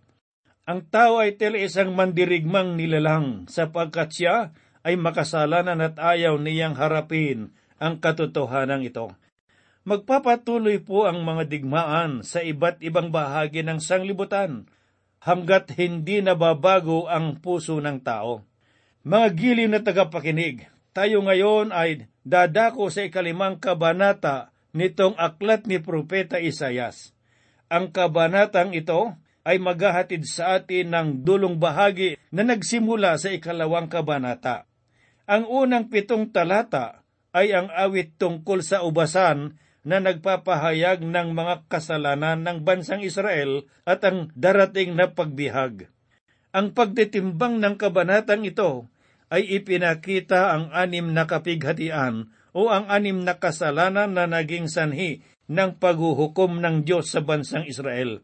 Ang 0.70 0.86
tao 0.86 1.18
ay 1.18 1.34
tila 1.34 1.58
isang 1.58 1.98
mandirigmang 1.98 2.78
nilalang 2.78 3.50
sapagkat 3.50 4.14
siya 4.14 4.54
ay 4.86 4.94
makasalanan 4.94 5.82
at 5.82 5.98
ayaw 5.98 6.38
niyang 6.38 6.78
harapin 6.78 7.50
ang 7.82 7.98
katotohanan 7.98 8.86
ito. 8.86 9.10
Magpapatuloy 9.82 10.82
po 10.86 11.10
ang 11.10 11.26
mga 11.26 11.50
digmaan 11.50 12.22
sa 12.22 12.38
iba't 12.38 12.82
ibang 12.86 13.10
bahagi 13.10 13.66
ng 13.66 13.82
sanglibutan 13.82 14.70
hanggat 15.22 15.74
hindi 15.74 16.22
nababago 16.22 17.10
ang 17.10 17.42
puso 17.42 17.82
ng 17.82 17.98
tao. 18.02 18.46
Mga 19.06 19.26
giliw 19.38 19.68
na 19.70 19.82
tagapakinig, 19.82 20.66
tayo 20.96 21.20
ngayon 21.20 21.76
ay 21.76 22.08
dadako 22.24 22.88
sa 22.88 23.04
ikalimang 23.04 23.60
kabanata 23.60 24.48
nitong 24.72 25.12
aklat 25.20 25.68
ni 25.68 25.76
Propeta 25.76 26.40
Isayas. 26.40 27.12
Ang 27.68 27.92
kabanatang 27.92 28.72
ito 28.72 29.12
ay 29.44 29.60
maghahatid 29.60 30.24
sa 30.24 30.56
atin 30.56 30.96
ng 30.96 31.08
dulong 31.20 31.60
bahagi 31.60 32.16
na 32.32 32.48
nagsimula 32.48 33.20
sa 33.20 33.28
ikalawang 33.28 33.92
kabanata. 33.92 34.64
Ang 35.28 35.44
unang 35.44 35.92
pitong 35.92 36.32
talata 36.32 37.04
ay 37.36 37.52
ang 37.52 37.68
awit 37.76 38.16
tungkol 38.16 38.64
sa 38.64 38.80
ubasan 38.80 39.60
na 39.84 40.00
nagpapahayag 40.00 41.04
ng 41.04 41.28
mga 41.36 41.68
kasalanan 41.68 42.40
ng 42.40 42.64
bansang 42.64 43.04
Israel 43.04 43.68
at 43.84 44.00
ang 44.00 44.32
darating 44.32 44.96
na 44.96 45.12
pagbihag. 45.12 45.92
Ang 46.56 46.72
pagtitimbang 46.72 47.60
ng 47.60 47.76
kabanatang 47.76 48.48
ito 48.48 48.88
ay 49.32 49.58
ipinakita 49.58 50.54
ang 50.54 50.64
anim 50.70 51.10
na 51.10 51.26
kapighatian 51.26 52.30
o 52.56 52.70
ang 52.72 52.86
anim 52.88 53.20
na 53.26 53.36
kasalanan 53.36 54.14
na 54.14 54.24
naging 54.24 54.70
sanhi 54.70 55.20
ng 55.46 55.78
paghuhukom 55.78 56.58
ng 56.62 56.86
Diyos 56.86 57.10
sa 57.10 57.22
bansang 57.22 57.66
Israel. 57.66 58.22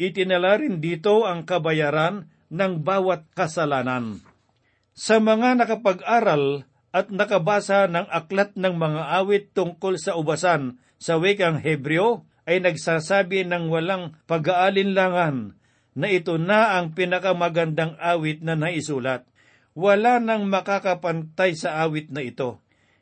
Itinala 0.00 0.56
rin 0.56 0.80
dito 0.80 1.28
ang 1.28 1.44
kabayaran 1.44 2.28
ng 2.50 2.72
bawat 2.82 3.28
kasalanan. 3.36 4.24
Sa 4.96 5.22
mga 5.22 5.60
nakapag-aral 5.60 6.66
at 6.90 7.12
nakabasa 7.14 7.86
ng 7.86 8.10
aklat 8.10 8.58
ng 8.58 8.74
mga 8.74 9.02
awit 9.22 9.54
tungkol 9.54 9.96
sa 9.96 10.18
ubasan 10.18 10.82
sa 10.98 11.16
wikang 11.16 11.62
Hebreo 11.62 12.26
ay 12.50 12.58
nagsasabi 12.58 13.46
ng 13.46 13.70
walang 13.70 14.18
pag-aalinlangan 14.26 15.54
na 15.94 16.06
ito 16.10 16.34
na 16.36 16.80
ang 16.80 16.90
pinakamagandang 16.98 17.94
awit 18.02 18.42
na 18.42 18.58
naisulat. 18.58 19.29
Wala 19.78 20.18
nang 20.18 20.50
makakapantay 20.50 21.54
sa 21.54 21.86
awit 21.86 22.10
na 22.10 22.26
ito. 22.26 22.58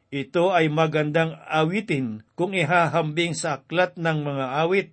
Ito 0.09 0.57
ay 0.57 0.73
magandang 0.73 1.37
awitin 1.45 2.25
kung 2.33 2.57
ihahambing 2.57 3.37
sa 3.37 3.61
aklat 3.61 3.97
ng 4.01 4.25
mga 4.25 4.47
awit. 4.65 4.89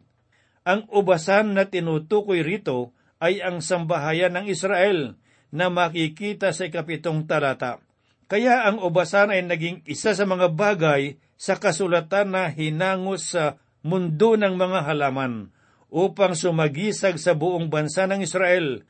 Ang 0.68 0.88
ubasan 0.92 1.56
na 1.56 1.68
tinutukoy 1.68 2.44
rito 2.44 2.92
ay 3.24 3.40
ang 3.40 3.64
sambahayan 3.64 4.36
ng 4.36 4.46
Israel 4.52 5.16
na 5.56 5.72
makikita 5.72 6.52
sa 6.52 6.68
ikapitong 6.68 7.24
talata. 7.28 7.80
Kaya 8.28 8.66
ang 8.66 8.82
ubasan 8.82 9.32
ay 9.32 9.46
naging 9.46 9.86
isa 9.88 10.12
sa 10.12 10.26
mga 10.28 10.52
bagay 10.52 11.16
sa 11.40 11.56
kasulatan 11.56 12.34
na 12.34 12.50
hinangos 12.50 13.36
sa 13.36 13.62
mundo 13.86 14.34
ng 14.36 14.58
mga 14.58 14.80
halaman 14.90 15.54
upang 15.94 16.34
sumagisag 16.34 17.22
sa 17.22 17.38
buong 17.38 17.70
bansa 17.70 18.10
ng 18.10 18.26
Israel. 18.26 18.84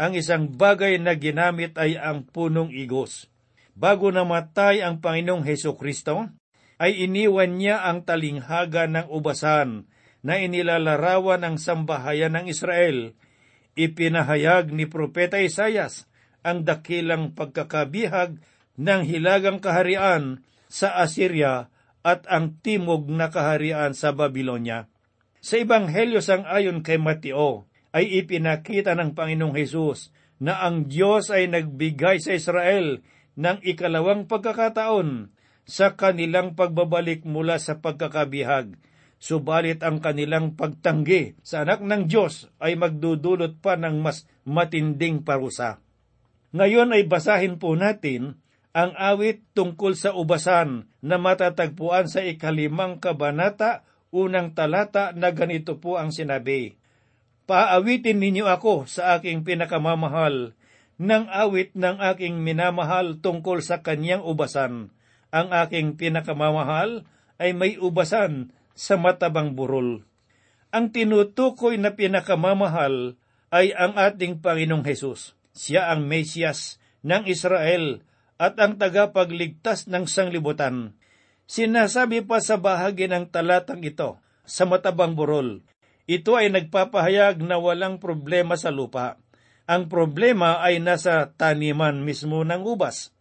Ang 0.00 0.16
isang 0.16 0.48
bagay 0.48 0.96
na 0.96 1.12
ginamit 1.12 1.76
ay 1.76 2.00
ang 2.00 2.24
punong 2.24 2.72
igos. 2.72 3.28
Bago 3.76 4.08
namatay 4.08 4.80
ang 4.80 5.04
Panginoong 5.04 5.44
Heso 5.44 5.76
Kristo, 5.76 6.24
ay 6.80 7.04
iniwan 7.04 7.60
niya 7.60 7.84
ang 7.84 8.08
talinghaga 8.08 8.88
ng 8.88 9.12
ubasan 9.12 9.84
na 10.24 10.40
inilalarawan 10.40 11.44
ng 11.44 11.56
sambahayan 11.60 12.32
ng 12.32 12.48
Israel. 12.48 13.12
Ipinahayag 13.76 14.72
ni 14.72 14.88
Propeta 14.88 15.36
Isayas 15.36 16.08
ang 16.40 16.64
dakilang 16.64 17.36
pagkakabihag 17.36 18.40
ng 18.80 19.00
hilagang 19.04 19.60
kaharian 19.60 20.40
sa 20.72 20.96
Assyria 20.96 21.68
at 22.00 22.24
ang 22.32 22.56
timog 22.64 23.12
na 23.12 23.28
kaharian 23.28 23.92
sa 23.92 24.16
Babylonia. 24.16 24.88
Sa 25.44 25.60
Ebanghelyo 25.60 26.24
sang 26.24 26.48
ayon 26.48 26.80
kay 26.80 26.96
Mateo, 26.96 27.68
ay 27.90 28.22
ipinakita 28.22 28.94
ng 28.94 29.14
Panginoong 29.14 29.56
Hesus 29.56 30.14
na 30.40 30.62
ang 30.64 30.88
Diyos 30.88 31.28
ay 31.28 31.50
nagbigay 31.52 32.22
sa 32.22 32.32
Israel 32.32 33.04
ng 33.36 33.58
ikalawang 33.60 34.24
pagkakataon 34.26 35.30
sa 35.68 35.94
kanilang 35.94 36.56
pagbabalik 36.58 37.22
mula 37.22 37.60
sa 37.60 37.78
pagkakabihag. 37.78 38.74
Subalit 39.20 39.84
ang 39.84 40.00
kanilang 40.00 40.56
pagtanggi 40.56 41.36
sa 41.44 41.68
anak 41.68 41.84
ng 41.84 42.08
Diyos 42.08 42.48
ay 42.56 42.72
magdudulot 42.80 43.60
pa 43.60 43.76
ng 43.76 44.00
mas 44.00 44.24
matinding 44.48 45.20
parusa. 45.20 45.84
Ngayon 46.56 46.96
ay 46.96 47.04
basahin 47.04 47.60
po 47.60 47.76
natin 47.76 48.40
ang 48.72 48.96
awit 48.96 49.44
tungkol 49.52 49.92
sa 49.92 50.16
ubasan 50.16 50.88
na 51.04 51.20
matatagpuan 51.20 52.08
sa 52.08 52.24
ikalimang 52.24 52.96
kabanata, 52.96 53.84
unang 54.08 54.56
talata 54.56 55.12
na 55.12 55.36
ganito 55.36 55.76
po 55.76 56.00
ang 56.00 56.10
sinabi. 56.16 56.79
Paawitin 57.50 58.22
ninyo 58.22 58.46
ako 58.46 58.86
sa 58.86 59.18
aking 59.18 59.42
pinakamamahal, 59.42 60.54
ng 61.02 61.24
awit 61.26 61.74
ng 61.74 61.98
aking 61.98 62.46
minamahal 62.46 63.18
tungkol 63.18 63.58
sa 63.58 63.82
kanyang 63.82 64.22
ubasan. 64.22 64.94
Ang 65.34 65.50
aking 65.50 65.98
pinakamamahal 65.98 67.02
ay 67.42 67.50
may 67.50 67.74
ubasan 67.74 68.54
sa 68.78 68.94
matabang 68.94 69.58
burol. 69.58 70.06
Ang 70.70 70.94
tinutukoy 70.94 71.74
na 71.74 71.98
pinakamamahal 71.98 73.18
ay 73.50 73.74
ang 73.74 73.98
ating 73.98 74.38
Panginoong 74.38 74.86
Hesus. 74.86 75.34
Siya 75.50 75.90
ang 75.90 76.06
Mesiyas 76.06 76.78
ng 77.02 77.26
Israel 77.26 78.06
at 78.38 78.62
ang 78.62 78.78
tagapagligtas 78.78 79.90
ng 79.90 80.06
sanglibutan. 80.06 80.94
Sinasabi 81.50 82.22
pa 82.22 82.38
sa 82.38 82.62
bahagi 82.62 83.10
ng 83.10 83.26
talatang 83.26 83.82
ito, 83.82 84.22
sa 84.46 84.70
matabang 84.70 85.18
burol, 85.18 85.66
ito 86.10 86.34
ay 86.34 86.50
nagpapahayag 86.50 87.38
na 87.46 87.62
walang 87.62 88.02
problema 88.02 88.58
sa 88.58 88.74
lupa. 88.74 89.22
Ang 89.70 89.86
problema 89.86 90.58
ay 90.58 90.82
nasa 90.82 91.30
taniman 91.38 92.02
mismo 92.02 92.42
ng 92.42 92.66
ubas. 92.66 93.14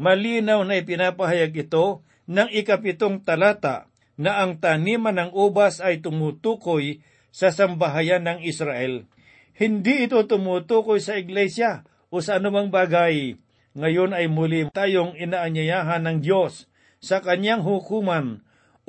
Malinaw 0.00 0.64
na 0.64 0.80
ipinapahayag 0.80 1.52
ito 1.68 2.00
ng 2.24 2.48
ikapitong 2.48 3.20
talata 3.20 3.92
na 4.16 4.40
ang 4.40 4.56
taniman 4.56 5.12
ng 5.20 5.30
ubas 5.36 5.84
ay 5.84 6.00
tumutukoy 6.00 7.04
sa 7.28 7.52
sambahayan 7.52 8.24
ng 8.24 8.38
Israel. 8.48 9.04
Hindi 9.52 10.08
ito 10.08 10.24
tumutukoy 10.24 11.04
sa 11.04 11.20
iglesia 11.20 11.84
o 12.08 12.24
sa 12.24 12.40
anumang 12.40 12.72
bagay 12.72 13.36
ngayon 13.76 14.16
ay 14.16 14.32
muli 14.32 14.64
tayong 14.72 15.12
inaanyayahan 15.20 16.08
ng 16.08 16.18
Diyos 16.24 16.72
sa 17.04 17.20
kanyang 17.20 17.60
hukuman 17.60 18.40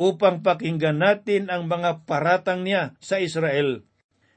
upang 0.01 0.41
pakinggan 0.41 0.97
natin 0.97 1.53
ang 1.53 1.69
mga 1.69 2.09
paratang 2.09 2.65
niya 2.65 2.97
sa 2.97 3.21
Israel. 3.21 3.85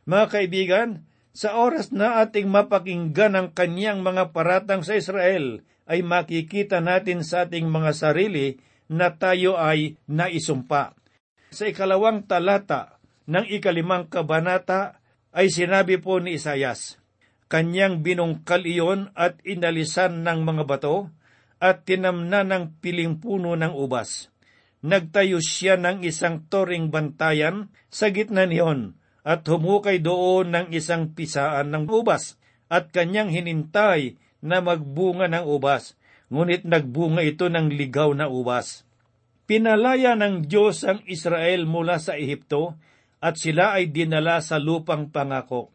Mga 0.05 0.27
kaibigan, 0.29 0.89
sa 1.33 1.57
oras 1.57 1.89
na 1.89 2.21
ating 2.21 2.53
mapakinggan 2.53 3.33
ang 3.33 3.49
kanyang 3.57 4.05
mga 4.05 4.37
paratang 4.37 4.85
sa 4.85 4.93
Israel, 4.93 5.65
ay 5.89 6.05
makikita 6.05 6.85
natin 6.85 7.25
sa 7.25 7.49
ating 7.49 7.65
mga 7.73 7.97
sarili 7.97 8.61
na 8.93 9.17
tayo 9.17 9.57
ay 9.57 9.97
naisumpa. 10.05 10.93
Sa 11.49 11.65
ikalawang 11.65 12.29
talata 12.29 13.01
ng 13.25 13.49
ikalimang 13.49 14.13
kabanata 14.13 15.01
ay 15.33 15.49
sinabi 15.49 15.97
po 15.97 16.21
ni 16.21 16.37
Isayas, 16.37 17.01
Kanyang 17.49 18.05
binungkal 18.05 18.69
iyon 18.69 19.13
at 19.17 19.41
inalisan 19.49 20.25
ng 20.27 20.45
mga 20.45 20.65
bato 20.69 21.13
at 21.63 21.89
tinamna 21.89 22.45
ng 22.45 22.81
piling 22.85 23.21
puno 23.21 23.57
ng 23.57 23.73
ubas. 23.73 24.34
Nagtayo 24.85 25.41
siya 25.41 25.81
ng 25.81 26.05
isang 26.05 26.45
toring 26.53 26.93
bantayan 26.93 27.73
sa 27.89 28.13
gitna 28.13 28.45
niyon 28.45 29.01
at 29.25 29.49
humukay 29.49 30.05
doon 30.05 30.53
ng 30.53 30.67
isang 30.77 31.17
pisaan 31.17 31.73
ng 31.73 31.89
ubas 31.89 32.37
at 32.69 32.93
kanyang 32.93 33.33
hinintay 33.33 34.21
na 34.45 34.61
magbunga 34.61 35.25
ng 35.33 35.49
ubas, 35.49 35.97
ngunit 36.29 36.69
nagbunga 36.69 37.25
ito 37.25 37.49
ng 37.49 37.73
ligaw 37.73 38.13
na 38.13 38.29
ubas. 38.29 38.85
Pinalaya 39.49 40.13
ng 40.21 40.45
Diyos 40.45 40.85
ang 40.85 41.01
Israel 41.09 41.65
mula 41.65 41.97
sa 41.97 42.21
Ehipto 42.21 42.77
at 43.25 43.41
sila 43.41 43.81
ay 43.81 43.89
dinala 43.89 44.45
sa 44.45 44.61
lupang 44.61 45.09
pangako 45.09 45.73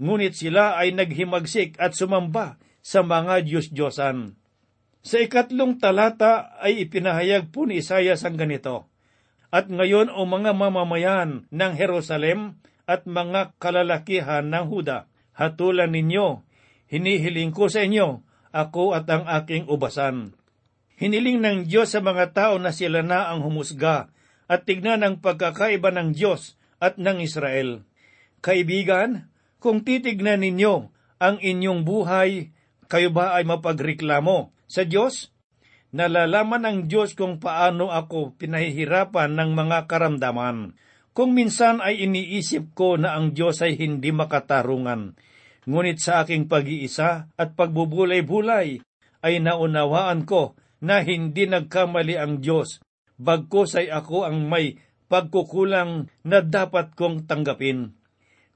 ngunit 0.00 0.32
sila 0.32 0.80
ay 0.80 0.96
naghimagsik 0.96 1.76
at 1.76 1.92
sumamba 1.92 2.56
sa 2.80 3.04
mga 3.04 3.44
Diyos-Diyosan. 3.44 4.39
Sa 5.00 5.16
ikatlong 5.16 5.80
talata 5.80 6.52
ay 6.60 6.84
ipinahayag 6.84 7.48
po 7.48 7.64
ni 7.64 7.80
Isayas 7.80 8.20
ang 8.28 8.36
ganito, 8.36 8.92
At 9.48 9.72
ngayon 9.72 10.12
o 10.12 10.28
mga 10.28 10.52
mamamayan 10.52 11.48
ng 11.48 11.72
Jerusalem 11.74 12.60
at 12.84 13.08
mga 13.08 13.56
kalalakihan 13.56 14.44
ng 14.46 14.68
Huda, 14.68 15.08
hatulan 15.32 15.96
ninyo, 15.96 16.44
hinihiling 16.92 17.50
ko 17.56 17.72
sa 17.72 17.88
inyo, 17.88 18.20
ako 18.52 18.92
at 18.92 19.08
ang 19.08 19.24
aking 19.24 19.66
ubasan. 19.72 20.36
Hiniling 21.00 21.40
ng 21.40 21.58
Diyos 21.64 21.96
sa 21.96 22.04
mga 22.04 22.36
tao 22.36 22.54
na 22.60 22.76
sila 22.76 23.00
na 23.00 23.32
ang 23.32 23.40
humusga 23.40 24.12
at 24.50 24.68
tignan 24.68 25.00
ang 25.00 25.16
pagkakaiba 25.24 25.88
ng 25.96 26.12
Diyos 26.12 26.60
at 26.76 27.00
ng 27.00 27.24
Israel. 27.24 27.88
Kaibigan, 28.44 29.32
kung 29.56 29.80
titignan 29.80 30.44
ninyo 30.44 30.92
ang 31.16 31.40
inyong 31.40 31.88
buhay, 31.88 32.52
kayo 32.90 33.08
ba 33.08 33.38
ay 33.38 33.48
mapagreklamo 33.48 34.59
sa 34.70 34.86
Diyos? 34.86 35.34
Nalalaman 35.90 36.62
ng 36.62 36.78
Diyos 36.86 37.18
kung 37.18 37.42
paano 37.42 37.90
ako 37.90 38.38
pinahihirapan 38.38 39.34
ng 39.34 39.50
mga 39.58 39.90
karamdaman. 39.90 40.78
Kung 41.10 41.34
minsan 41.34 41.82
ay 41.82 42.06
iniisip 42.06 42.70
ko 42.78 42.94
na 42.94 43.18
ang 43.18 43.34
Diyos 43.34 43.58
ay 43.66 43.74
hindi 43.74 44.14
makatarungan, 44.14 45.18
ngunit 45.66 45.98
sa 45.98 46.22
aking 46.22 46.46
pag-iisa 46.46 47.26
at 47.34 47.58
pagbubulay-bulay 47.58 48.78
ay 49.26 49.34
naunawaan 49.42 50.22
ko 50.22 50.54
na 50.78 51.02
hindi 51.02 51.50
nagkamali 51.50 52.14
ang 52.14 52.38
Diyos, 52.38 52.78
bagkos 53.18 53.74
ay 53.74 53.90
ako 53.90 54.30
ang 54.30 54.46
may 54.46 54.78
pagkukulang 55.10 56.06
na 56.22 56.38
dapat 56.40 56.94
kong 56.94 57.26
tanggapin. 57.26 57.98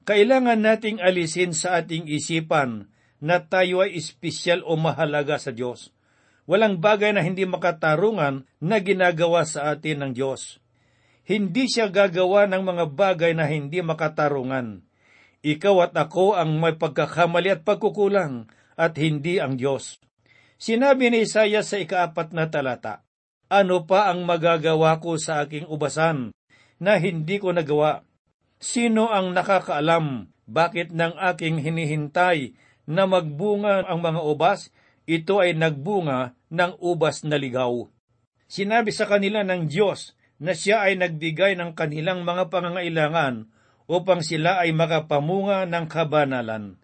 Kailangan 0.07 0.63
nating 0.63 1.03
alisin 1.03 1.51
sa 1.51 1.83
ating 1.83 2.07
isipan 2.07 2.87
na 3.19 3.43
tayo 3.43 3.83
ay 3.83 3.97
espesyal 3.97 4.63
o 4.63 4.77
mahalaga 4.79 5.35
sa 5.35 5.51
Diyos. 5.51 5.94
Walang 6.45 6.77
bagay 6.77 7.13
na 7.13 7.25
hindi 7.25 7.41
makatarungan 7.45 8.45
na 8.61 8.77
ginagawa 8.77 9.45
sa 9.49 9.73
atin 9.73 10.05
ng 10.05 10.11
Diyos. 10.13 10.61
Hindi 11.25 11.65
siya 11.65 11.89
gagawa 11.89 12.45
ng 12.45 12.61
mga 12.61 12.85
bagay 12.93 13.33
na 13.33 13.49
hindi 13.49 13.81
makatarungan. 13.81 14.85
Ikaw 15.41 15.75
at 15.89 15.93
ako 15.97 16.37
ang 16.37 16.61
may 16.61 16.77
pagkakamali 16.77 17.49
at 17.49 17.61
pagkukulang 17.65 18.49
at 18.77 18.93
hindi 19.01 19.41
ang 19.41 19.57
Diyos. 19.57 19.97
Sinabi 20.61 21.09
ni 21.09 21.25
Isaiah 21.25 21.65
sa 21.65 21.81
ikaapat 21.81 22.33
na 22.37 22.45
talata, 22.45 23.01
Ano 23.49 23.85
pa 23.89 24.13
ang 24.13 24.25
magagawa 24.25 25.01
ko 25.01 25.17
sa 25.17 25.45
aking 25.45 25.65
ubasan 25.65 26.29
na 26.77 27.01
hindi 27.01 27.41
ko 27.41 27.53
nagawa? 27.53 28.05
Sino 28.61 29.09
ang 29.09 29.33
nakakaalam 29.33 30.29
bakit 30.45 30.93
ng 30.93 31.17
aking 31.33 31.61
hinihintay 31.61 32.53
na 32.85 33.09
magbunga 33.09 33.85
ang 33.89 33.97
mga 34.01 34.21
ubas, 34.21 34.69
ito 35.05 35.41
ay 35.41 35.53
nagbunga 35.53 36.33
ng 36.49 36.81
ubas 36.81 37.21
na 37.25 37.37
ligaw. 37.37 37.89
Sinabi 38.45 38.93
sa 38.93 39.09
kanila 39.09 39.41
ng 39.41 39.69
Diyos 39.69 40.13
na 40.37 40.53
siya 40.53 40.85
ay 40.85 40.99
nagbigay 40.99 41.57
ng 41.57 41.73
kanilang 41.73 42.21
mga 42.27 42.51
pangangailangan 42.51 43.49
upang 43.85 44.25
sila 44.25 44.61
ay 44.61 44.73
makapamunga 44.73 45.65
ng 45.69 45.85
kabanalan. 45.85 46.77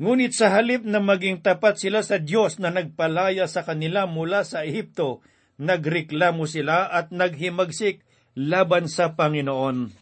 Ngunit 0.00 0.32
sa 0.32 0.50
halip 0.56 0.82
na 0.82 0.98
maging 0.98 1.44
tapat 1.44 1.76
sila 1.76 2.00
sa 2.00 2.16
Diyos 2.16 2.56
na 2.56 2.72
nagpalaya 2.72 3.44
sa 3.44 3.62
kanila 3.62 4.08
mula 4.08 4.48
sa 4.48 4.64
Ehipto, 4.64 5.20
nagreklamo 5.60 6.48
sila 6.48 6.88
at 6.88 7.12
naghimagsik 7.12 8.00
laban 8.32 8.88
sa 8.88 9.12
Panginoon. 9.12 9.92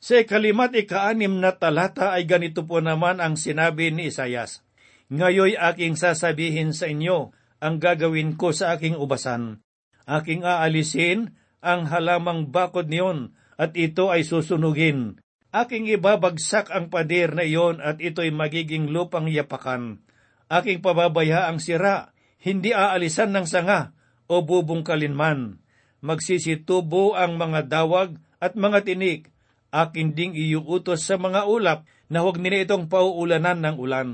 Sa 0.00 0.18
ikalimat 0.18 0.74
ikaanim 0.74 1.38
na 1.38 1.54
talata 1.54 2.16
ay 2.16 2.26
ganito 2.26 2.66
po 2.66 2.82
naman 2.82 3.22
ang 3.22 3.38
sinabi 3.38 3.94
ni 3.94 4.10
Isayas, 4.10 4.66
Ngayoy 5.10 5.58
aking 5.58 5.98
sasabihin 5.98 6.70
sa 6.70 6.86
inyo 6.86 7.34
ang 7.58 7.82
gagawin 7.82 8.38
ko 8.38 8.54
sa 8.54 8.78
aking 8.78 8.94
ubasan. 8.94 9.60
Aking 10.06 10.46
aalisin 10.46 11.34
ang 11.60 11.90
halamang 11.90 12.48
bakod 12.48 12.86
niyon 12.88 13.34
at 13.60 13.76
ito 13.76 14.08
ay 14.08 14.24
susunugin 14.24 15.20
Aking 15.50 15.90
ibabagsak 15.98 16.70
ang 16.70 16.94
pader 16.94 17.34
na 17.34 17.42
iyon 17.42 17.82
at 17.82 17.98
ito'y 17.98 18.30
magiging 18.30 18.94
lupang 18.94 19.26
yapakan. 19.26 19.98
Aking 20.46 20.78
pababaya 20.78 21.50
ang 21.50 21.58
sira, 21.58 22.14
hindi 22.38 22.70
aalisan 22.70 23.34
ng 23.34 23.50
sanga 23.50 23.90
o 24.30 24.46
bubungkalin 24.46 25.10
man. 25.10 25.58
Magsisitubo 26.06 27.18
ang 27.18 27.34
mga 27.34 27.66
dawag 27.66 28.14
at 28.38 28.54
mga 28.54 28.86
tinik. 28.86 29.34
Aking 29.74 30.14
ding 30.14 30.32
iuutos 30.38 31.02
sa 31.02 31.18
mga 31.18 31.50
ulap 31.50 31.82
na 32.06 32.22
huwag 32.22 32.38
nila 32.38 32.62
itong 32.62 32.86
pauulanan 32.86 33.58
ng 33.58 33.76
ulan. 33.78 34.08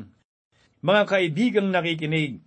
Mga 0.86 1.02
kaibigang 1.10 1.74
nakikinig, 1.74 2.46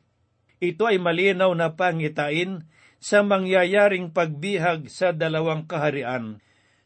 ito 0.63 0.87
ay 0.87 0.95
malinaw 0.95 1.51
na 1.51 1.75
pangitain 1.75 2.63
sa 2.95 3.19
mangyayaring 3.19 4.15
pagbihag 4.15 4.87
sa 4.87 5.11
dalawang 5.11 5.67
kaharian 5.67 6.39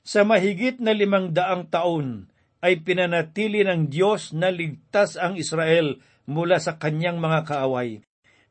sa 0.03 0.27
mahigit 0.27 0.83
na 0.83 0.91
limang 0.91 1.31
daang 1.31 1.71
taon 1.71 2.27
ay 2.59 2.83
pinanatili 2.83 3.63
ng 3.63 3.87
Diyos 3.87 4.35
na 4.35 4.51
ligtas 4.51 5.15
ang 5.15 5.39
Israel 5.39 5.99
mula 6.27 6.59
sa 6.59 6.75
kanyang 6.75 7.23
mga 7.23 7.47
kaaway. 7.47 8.03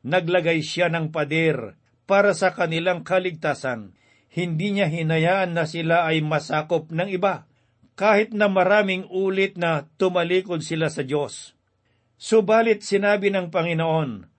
Naglagay 0.03 0.65
siya 0.65 0.89
ng 0.89 1.13
pader 1.13 1.77
para 2.09 2.33
sa 2.33 2.51
kanilang 2.55 3.05
kaligtasan. 3.05 3.93
Hindi 4.33 4.77
niya 4.77 4.89
hinayaan 4.89 5.53
na 5.53 5.69
sila 5.69 6.09
ay 6.09 6.25
masakop 6.25 6.89
ng 6.89 7.09
iba, 7.13 7.45
kahit 7.93 8.33
na 8.33 8.49
maraming 8.49 9.05
ulit 9.13 9.59
na 9.61 9.85
tumalikod 10.01 10.65
sila 10.65 10.89
sa 10.89 11.05
Diyos. 11.05 11.53
Subalit 12.19 12.85
sinabi 12.85 13.33
ng 13.33 13.51
Panginoon, 13.51 14.29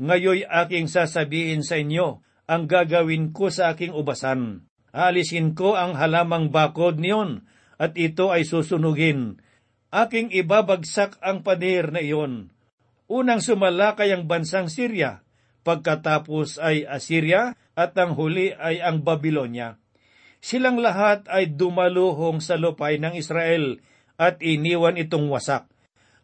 Ngayoy 0.00 0.42
aking 0.46 0.90
sasabihin 0.90 1.62
sa 1.62 1.78
inyo 1.78 2.24
ang 2.50 2.66
gagawin 2.66 3.30
ko 3.30 3.48
sa 3.48 3.72
aking 3.72 3.94
ubasan 3.94 4.66
Aalisin 4.94 5.58
ko 5.58 5.74
ang 5.74 5.98
halamang 5.98 6.54
bakod 6.54 7.02
niyon, 7.02 7.42
at 7.82 7.98
ito 7.98 8.30
ay 8.30 8.46
susunugin. 8.46 9.42
Aking 9.90 10.30
ibabagsak 10.30 11.18
ang 11.18 11.42
pader 11.42 11.90
na 11.90 11.98
iyon. 11.98 12.54
Unang 13.10 13.42
sumalakay 13.42 14.14
ang 14.14 14.30
bansang 14.30 14.70
Syria, 14.70 15.26
pagkatapos 15.66 16.62
ay 16.62 16.86
Assyria, 16.86 17.58
at 17.74 17.98
ang 17.98 18.14
huli 18.14 18.54
ay 18.54 18.78
ang 18.78 19.02
Babylonia. 19.02 19.82
Silang 20.38 20.78
lahat 20.78 21.26
ay 21.26 21.50
dumaluhong 21.50 22.38
sa 22.38 22.54
lupay 22.54 23.02
ng 23.02 23.18
Israel 23.18 23.82
at 24.14 24.38
iniwan 24.38 24.94
itong 24.94 25.26
wasak. 25.26 25.66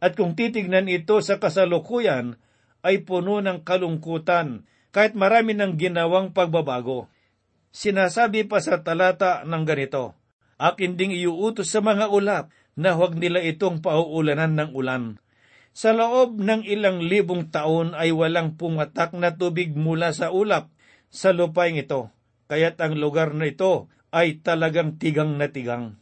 At 0.01 0.17
kung 0.17 0.33
titignan 0.33 0.89
ito 0.89 1.21
sa 1.21 1.37
kasalukuyan, 1.37 2.41
ay 2.81 3.05
puno 3.05 3.45
ng 3.45 3.61
kalungkutan 3.61 4.65
kahit 4.91 5.13
marami 5.13 5.53
ng 5.53 5.77
ginawang 5.77 6.33
pagbabago. 6.33 7.07
Sinasabi 7.71 8.49
pa 8.49 8.59
sa 8.65 8.81
talata 8.83 9.45
ng 9.45 9.63
ganito, 9.69 10.17
Akin 10.61 10.97
ding 10.97 11.13
iuutos 11.15 11.73
sa 11.73 11.81
mga 11.81 12.13
ulap 12.13 12.53
na 12.77 12.97
huwag 12.97 13.17
nila 13.17 13.41
itong 13.45 13.81
pauulanan 13.81 14.57
ng 14.57 14.71
ulan. 14.77 15.05
Sa 15.71 15.95
loob 15.95 16.37
ng 16.43 16.67
ilang 16.67 17.01
libong 17.01 17.49
taon 17.49 17.95
ay 17.95 18.11
walang 18.11 18.59
pumatak 18.59 19.15
na 19.15 19.39
tubig 19.39 19.73
mula 19.73 20.11
sa 20.11 20.35
ulap 20.35 20.69
sa 21.09 21.31
lupaing 21.31 21.79
ito, 21.79 22.11
kaya't 22.51 22.79
ang 22.83 22.99
lugar 22.99 23.33
na 23.35 23.51
ito 23.51 23.87
ay 24.11 24.43
talagang 24.43 24.99
tigang 24.99 25.39
na 25.39 25.51
tigang. 25.51 25.99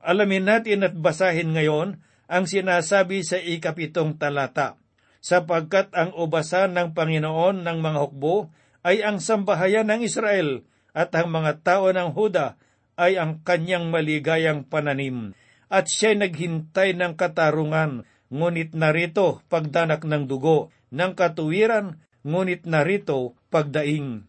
Alamin 0.00 0.48
natin 0.48 0.84
at 0.84 0.96
basahin 0.96 1.52
ngayon 1.56 2.00
ang 2.30 2.48
sinasabi 2.48 3.20
sa 3.24 3.36
ikapitong 3.36 4.16
talata, 4.16 4.80
sapagkat 5.24 5.92
ang 5.96 6.12
ubasan 6.16 6.76
ng 6.76 6.92
Panginoon 6.92 7.64
ng 7.64 7.78
mga 7.80 7.98
hukbo 8.04 8.52
ay 8.84 9.00
ang 9.00 9.20
sambahayan 9.20 9.88
ng 9.88 10.04
Israel 10.04 10.60
at 10.92 11.10
ang 11.16 11.32
mga 11.32 11.64
tao 11.64 11.88
ng 11.88 12.12
Huda 12.12 12.60
ay 13.00 13.18
ang 13.18 13.42
kanyang 13.42 13.90
maligayang 13.90 14.68
pananim. 14.68 15.34
At 15.72 15.90
siya'y 15.90 16.20
naghintay 16.20 16.94
ng 16.94 17.18
katarungan, 17.18 18.06
ngunit 18.30 18.76
narito 18.76 19.42
pagdanak 19.48 20.04
ng 20.06 20.28
dugo, 20.28 20.70
ng 20.94 21.12
katuwiran, 21.16 21.98
ngunit 22.22 22.68
narito 22.68 23.34
pagdaing. 23.48 24.28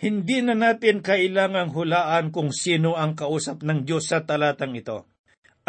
Hindi 0.00 0.38
na 0.40 0.56
natin 0.56 1.04
kailangang 1.04 1.76
hulaan 1.76 2.32
kung 2.32 2.54
sino 2.54 2.96
ang 2.96 3.12
kausap 3.12 3.60
ng 3.60 3.84
Diyos 3.84 4.08
sa 4.08 4.24
talatang 4.24 4.72
ito. 4.72 5.09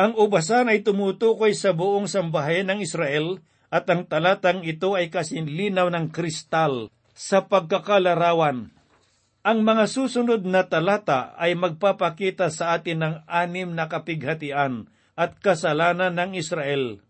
Ang 0.02 0.18
ubasan 0.18 0.74
ay 0.74 0.82
tumutukoy 0.82 1.54
sa 1.54 1.78
buong 1.78 2.10
sambahayan 2.10 2.74
ng 2.74 2.80
Israel 2.82 3.38
at 3.70 3.86
ang 3.86 4.10
talatang 4.10 4.66
ito 4.66 4.98
ay 4.98 5.14
kasinlinaw 5.14 5.94
ng 5.94 6.10
kristal 6.10 6.90
sa 7.14 7.46
pagkakalarawan 7.46 8.74
ang 9.42 9.66
mga 9.66 9.90
susunod 9.90 10.46
na 10.46 10.70
talata 10.70 11.34
ay 11.34 11.58
magpapakita 11.58 12.54
sa 12.54 12.78
atin 12.78 13.02
ng 13.02 13.16
anim 13.26 13.74
na 13.74 13.90
kapighatian 13.90 14.86
at 15.18 15.42
kasalanan 15.42 16.14
ng 16.14 16.38
Israel, 16.38 17.02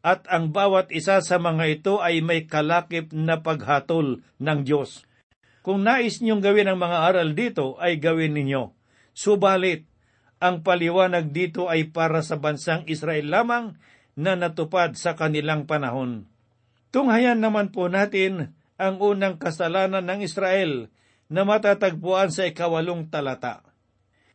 at 0.00 0.24
ang 0.32 0.48
bawat 0.48 0.88
isa 0.88 1.20
sa 1.20 1.36
mga 1.36 1.64
ito 1.68 1.94
ay 2.00 2.24
may 2.24 2.48
kalakip 2.48 3.12
na 3.12 3.44
paghatol 3.44 4.24
ng 4.40 4.58
Diyos. 4.64 5.04
Kung 5.60 5.84
nais 5.84 6.24
niyong 6.24 6.40
gawin 6.40 6.72
ang 6.72 6.80
mga 6.80 6.98
aral 7.04 7.36
dito, 7.36 7.76
ay 7.76 8.00
gawin 8.00 8.32
ninyo. 8.32 8.72
Subalit, 9.12 9.84
ang 10.44 10.60
paliwanag 10.60 11.32
dito 11.32 11.72
ay 11.72 11.88
para 11.88 12.20
sa 12.20 12.36
bansang 12.36 12.84
Israel 12.84 13.32
lamang 13.32 13.80
na 14.12 14.36
natupad 14.36 14.92
sa 14.92 15.16
kanilang 15.16 15.64
panahon. 15.64 16.28
Tunghayan 16.92 17.40
naman 17.40 17.72
po 17.72 17.88
natin 17.88 18.52
ang 18.76 19.00
unang 19.00 19.40
kasalanan 19.40 20.04
ng 20.04 20.20
Israel 20.20 20.92
na 21.32 21.48
matatagpuan 21.48 22.28
sa 22.28 22.44
ikawalong 22.44 23.08
talata. 23.08 23.64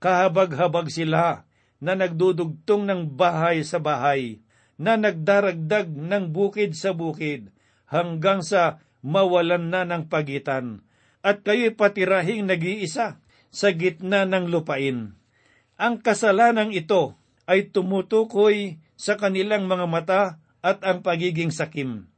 Kahabag-habag 0.02 0.90
sila 0.90 1.46
na 1.78 1.94
nagdudugtong 1.94 2.90
ng 2.90 3.02
bahay 3.14 3.62
sa 3.62 3.78
bahay, 3.78 4.42
na 4.80 4.96
nagdaragdag 4.96 5.92
ng 5.92 6.32
bukid 6.32 6.74
sa 6.74 6.96
bukid, 6.96 7.52
hanggang 7.86 8.42
sa 8.42 8.80
mawalan 9.04 9.72
na 9.72 9.84
ng 9.84 10.08
pagitan, 10.08 10.84
at 11.20 11.44
kayo'y 11.44 11.76
patirahing 11.76 12.48
nag-iisa 12.48 13.20
sa 13.52 13.68
gitna 13.76 14.24
ng 14.24 14.48
lupain. 14.48 15.19
Ang 15.80 16.04
kasalanang 16.04 16.76
ito 16.76 17.16
ay 17.48 17.72
tumutukoy 17.72 18.84
sa 19.00 19.16
kanilang 19.16 19.64
mga 19.64 19.88
mata 19.88 20.24
at 20.60 20.84
ang 20.84 21.00
pagiging 21.00 21.56
sakim. 21.56 22.12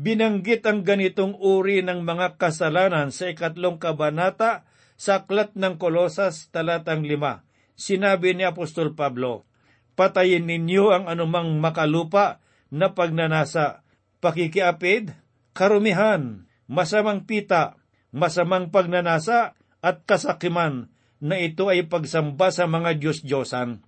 Binanggit 0.00 0.64
ang 0.64 0.80
ganitong 0.80 1.36
uri 1.36 1.84
ng 1.84 2.08
mga 2.08 2.40
kasalanan 2.40 3.12
sa 3.12 3.28
ikatlong 3.28 3.76
kabanata 3.76 4.64
sa 4.96 5.20
Aklat 5.20 5.52
ng 5.52 5.76
Kolosas 5.76 6.48
talatang 6.48 7.04
lima. 7.04 7.44
Sinabi 7.76 8.32
ni 8.32 8.48
Apostol 8.48 8.96
Pablo, 8.96 9.44
Patayin 9.92 10.48
ninyo 10.48 10.96
ang 10.96 11.04
anumang 11.04 11.60
makalupa 11.60 12.40
na 12.72 12.96
pagnanasa, 12.96 13.84
pakikiapid, 14.24 15.12
karumihan, 15.52 16.48
masamang 16.64 17.28
pita, 17.28 17.76
masamang 18.08 18.72
pagnanasa 18.72 19.52
at 19.84 20.00
kasakiman 20.08 20.88
na 21.22 21.38
ito 21.38 21.70
ay 21.70 21.86
pagsamba 21.86 22.50
sa 22.50 22.66
mga 22.66 22.98
Diyos-Diyosan. 22.98 23.78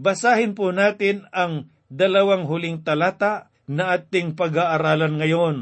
Basahin 0.00 0.56
po 0.56 0.72
natin 0.72 1.28
ang 1.28 1.68
dalawang 1.92 2.48
huling 2.48 2.80
talata 2.80 3.52
na 3.68 3.92
ating 3.92 4.32
pag-aaralan 4.32 5.20
ngayon, 5.20 5.56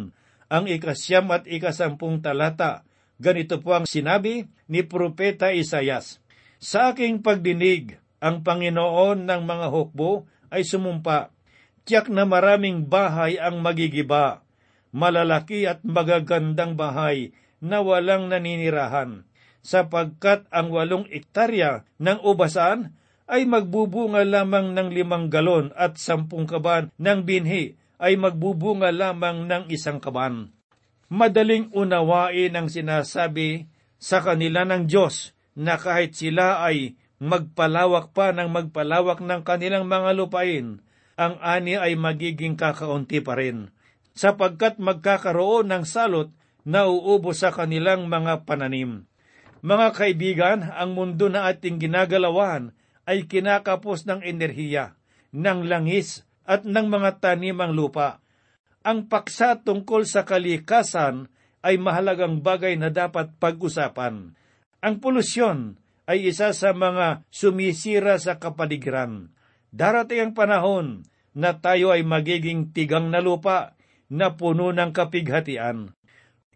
ang 0.47 0.65
ikasyam 0.71 1.27
at 1.35 1.51
ikasampung 1.51 2.23
talata. 2.23 2.87
Ganito 3.19 3.59
po 3.59 3.75
ang 3.75 3.85
sinabi 3.91 4.47
ni 4.71 4.87
Propeta 4.87 5.51
Isayas, 5.51 6.23
Sa 6.63 6.95
aking 6.95 7.27
pagdinig, 7.27 7.99
ang 8.23 8.47
Panginoon 8.47 9.27
ng 9.27 9.43
mga 9.45 9.67
hukbo 9.69 10.31
ay 10.49 10.63
sumumpa. 10.63 11.35
Tiyak 11.85 12.13
na 12.13 12.29
maraming 12.29 12.87
bahay 12.87 13.41
ang 13.41 13.65
magigiba, 13.65 14.45
malalaki 14.95 15.67
at 15.67 15.83
magagandang 15.83 16.77
bahay 16.79 17.33
na 17.59 17.81
walang 17.81 18.29
naninirahan, 18.29 19.25
sapagkat 19.61 20.49
ang 20.49 20.73
walong 20.73 21.07
ektarya 21.13 21.85
ng 22.01 22.21
ubasan 22.25 22.97
ay 23.31 23.47
magbubunga 23.47 24.27
lamang 24.27 24.75
ng 24.75 24.89
limang 24.91 25.31
galon 25.31 25.71
at 25.79 25.97
sampung 26.01 26.51
kaban 26.51 26.91
ng 26.99 27.23
binhi 27.23 27.79
ay 28.01 28.19
magbubunga 28.19 28.91
lamang 28.91 29.47
ng 29.47 29.71
isang 29.71 30.03
kaban. 30.03 30.51
Madaling 31.13 31.71
unawain 31.77 32.57
ang 32.57 32.67
sinasabi 32.67 33.71
sa 34.01 34.25
kanila 34.25 34.65
ng 34.65 34.89
Diyos 34.89 35.37
na 35.55 35.77
kahit 35.77 36.17
sila 36.17 36.65
ay 36.65 36.97
magpalawak 37.21 38.17
pa 38.17 38.33
ng 38.33 38.49
magpalawak 38.49 39.21
ng 39.21 39.45
kanilang 39.45 39.85
mga 39.85 40.17
lupain, 40.17 40.81
ang 41.21 41.37
ani 41.45 41.77
ay 41.77 42.01
magiging 42.01 42.57
kakaunti 42.57 43.21
pa 43.21 43.37
rin, 43.37 43.69
sapagkat 44.17 44.81
magkakaroon 44.81 45.69
ng 45.69 45.85
salot 45.85 46.33
na 46.65 46.89
uubos 46.89 47.45
sa 47.45 47.53
kanilang 47.53 48.09
mga 48.09 48.49
pananim. 48.49 49.10
Mga 49.61 49.89
kaibigan, 49.93 50.59
ang 50.73 50.97
mundo 50.97 51.29
na 51.29 51.45
ating 51.53 51.77
ginagalawan 51.77 52.73
ay 53.05 53.29
kinakapos 53.29 54.09
ng 54.09 54.25
enerhiya, 54.25 54.97
ng 55.37 55.69
langis 55.69 56.25
at 56.49 56.65
ng 56.65 56.89
mga 56.89 57.21
tanimang 57.21 57.77
lupa. 57.77 58.25
Ang 58.81 59.13
paksa 59.13 59.61
tungkol 59.61 60.09
sa 60.09 60.25
kalikasan 60.25 61.29
ay 61.61 61.77
mahalagang 61.77 62.41
bagay 62.41 62.81
na 62.81 62.89
dapat 62.89 63.37
pag-usapan. 63.37 64.33
Ang 64.81 64.95
polusyon 65.05 65.77
ay 66.09 66.33
isa 66.33 66.57
sa 66.57 66.73
mga 66.73 67.29
sumisira 67.29 68.17
sa 68.17 68.41
kapaligiran. 68.41 69.29
Darating 69.69 70.25
ang 70.25 70.33
panahon 70.33 70.87
na 71.37 71.61
tayo 71.61 71.93
ay 71.93 72.01
magiging 72.01 72.73
tigang 72.73 73.13
na 73.13 73.21
lupa 73.21 73.77
na 74.09 74.35
puno 74.35 74.73
ng 74.73 74.91
kapighatian. 74.91 75.93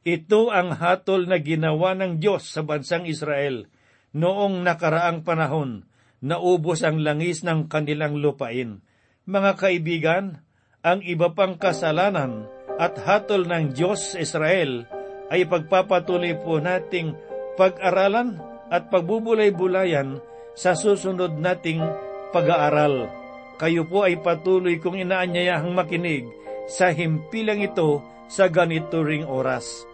Ito 0.05 0.53
ang 0.53 0.77
hatol 0.77 1.25
na 1.25 1.41
ginawa 1.41 1.97
ng 1.97 2.21
Diyos 2.21 2.53
sa 2.53 2.61
bansang 2.61 3.09
Israel 3.09 3.73
noong 4.13 4.61
nakaraang 4.61 5.25
panahon 5.25 5.89
na 6.21 6.37
ubos 6.37 6.85
ang 6.85 7.01
langis 7.01 7.41
ng 7.41 7.73
kanilang 7.73 8.21
lupain. 8.21 8.85
Mga 9.25 9.53
kaibigan, 9.57 10.45
ang 10.85 11.01
iba 11.01 11.33
pang 11.33 11.57
kasalanan 11.57 12.45
at 12.77 13.01
hatol 13.01 13.49
ng 13.49 13.73
Diyos 13.73 14.13
Israel 14.21 14.85
ay 15.33 15.49
pagpapatuloy 15.49 16.37
po 16.37 16.61
nating 16.61 17.17
pag-aralan 17.57 18.37
at 18.69 18.93
pagbubulay-bulayan 18.93 20.21
sa 20.53 20.77
susunod 20.77 21.41
nating 21.41 21.81
pag-aaral. 22.29 23.09
Kayo 23.57 23.89
po 23.89 24.05
ay 24.05 24.21
patuloy 24.21 24.77
kong 24.77 25.01
inaanyayahang 25.01 25.73
makinig 25.73 26.29
sa 26.69 26.93
himpilang 26.93 27.65
ito 27.65 28.05
sa 28.29 28.49
ganito 28.49 29.05
ring 29.05 29.25
oras. 29.25 29.85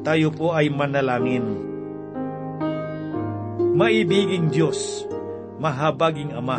Tayo 0.00 0.32
po 0.34 0.56
ay 0.56 0.72
manalangin. 0.72 1.46
Maibiging 3.76 4.50
Diyos, 4.50 5.06
mahabaging 5.62 6.34
Ama, 6.34 6.58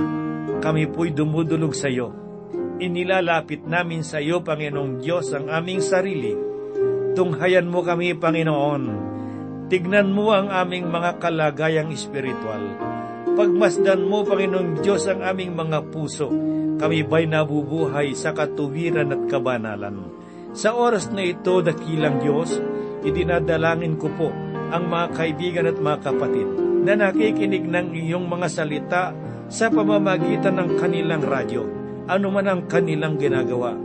kami 0.63 0.87
po'y 0.87 1.11
dumudulog 1.11 1.75
sa 1.75 1.91
iyo. 1.91 2.15
Inilalapit 2.81 3.67
namin 3.67 4.01
sa 4.01 4.23
iyo, 4.23 4.41
Panginoong 4.41 5.03
Diyos, 5.03 5.35
ang 5.35 5.51
aming 5.51 5.83
sarili. 5.83 6.33
Tunghayan 7.13 7.67
mo 7.67 7.83
kami, 7.83 8.15
Panginoon. 8.15 8.83
Tignan 9.67 10.09
mo 10.15 10.31
ang 10.31 10.47
aming 10.47 10.87
mga 10.87 11.19
kalagayang 11.19 11.91
espiritual. 11.91 12.90
Pagmasdan 13.31 14.01
mo, 14.05 14.27
Panginoong 14.27 14.83
Diyos, 14.83 15.07
ang 15.07 15.23
aming 15.23 15.55
mga 15.55 15.79
puso 15.87 16.27
kami 16.81 17.05
ba'y 17.05 17.29
nabubuhay 17.29 18.17
sa 18.17 18.33
katuwiran 18.33 19.13
at 19.13 19.21
kabanalan. 19.29 20.09
Sa 20.57 20.73
oras 20.73 21.13
na 21.13 21.21
ito, 21.21 21.61
dakilang 21.61 22.17
Diyos, 22.17 22.57
idinadalangin 23.05 24.01
ko 24.01 24.09
po 24.17 24.33
ang 24.73 24.89
mga 24.89 25.07
kaibigan 25.13 25.69
at 25.69 25.77
mga 25.77 25.99
kapatid 26.09 26.47
na 26.81 26.97
nakikinig 26.97 27.69
ng 27.69 27.93
iyong 27.93 28.25
mga 28.25 28.47
salita 28.49 29.13
sa 29.45 29.69
pamamagitan 29.69 30.57
ng 30.57 30.69
kanilang 30.81 31.21
radyo, 31.21 31.63
ano 32.09 32.27
man 32.33 32.49
ang 32.49 32.61
kanilang 32.65 33.21
ginagawa. 33.21 33.77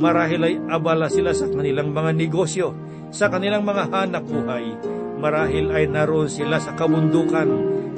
Marahil 0.00 0.42
ay 0.42 0.54
abala 0.66 1.06
sila 1.06 1.30
sa 1.30 1.46
kanilang 1.46 1.94
mga 1.94 2.10
negosyo, 2.18 2.74
sa 3.14 3.30
kanilang 3.30 3.62
mga 3.62 3.94
hanap 3.94 4.26
buhay. 4.26 4.74
Marahil 5.22 5.70
ay 5.70 5.86
naroon 5.86 6.26
sila 6.26 6.58
sa 6.58 6.74
kabundukan, 6.74 7.48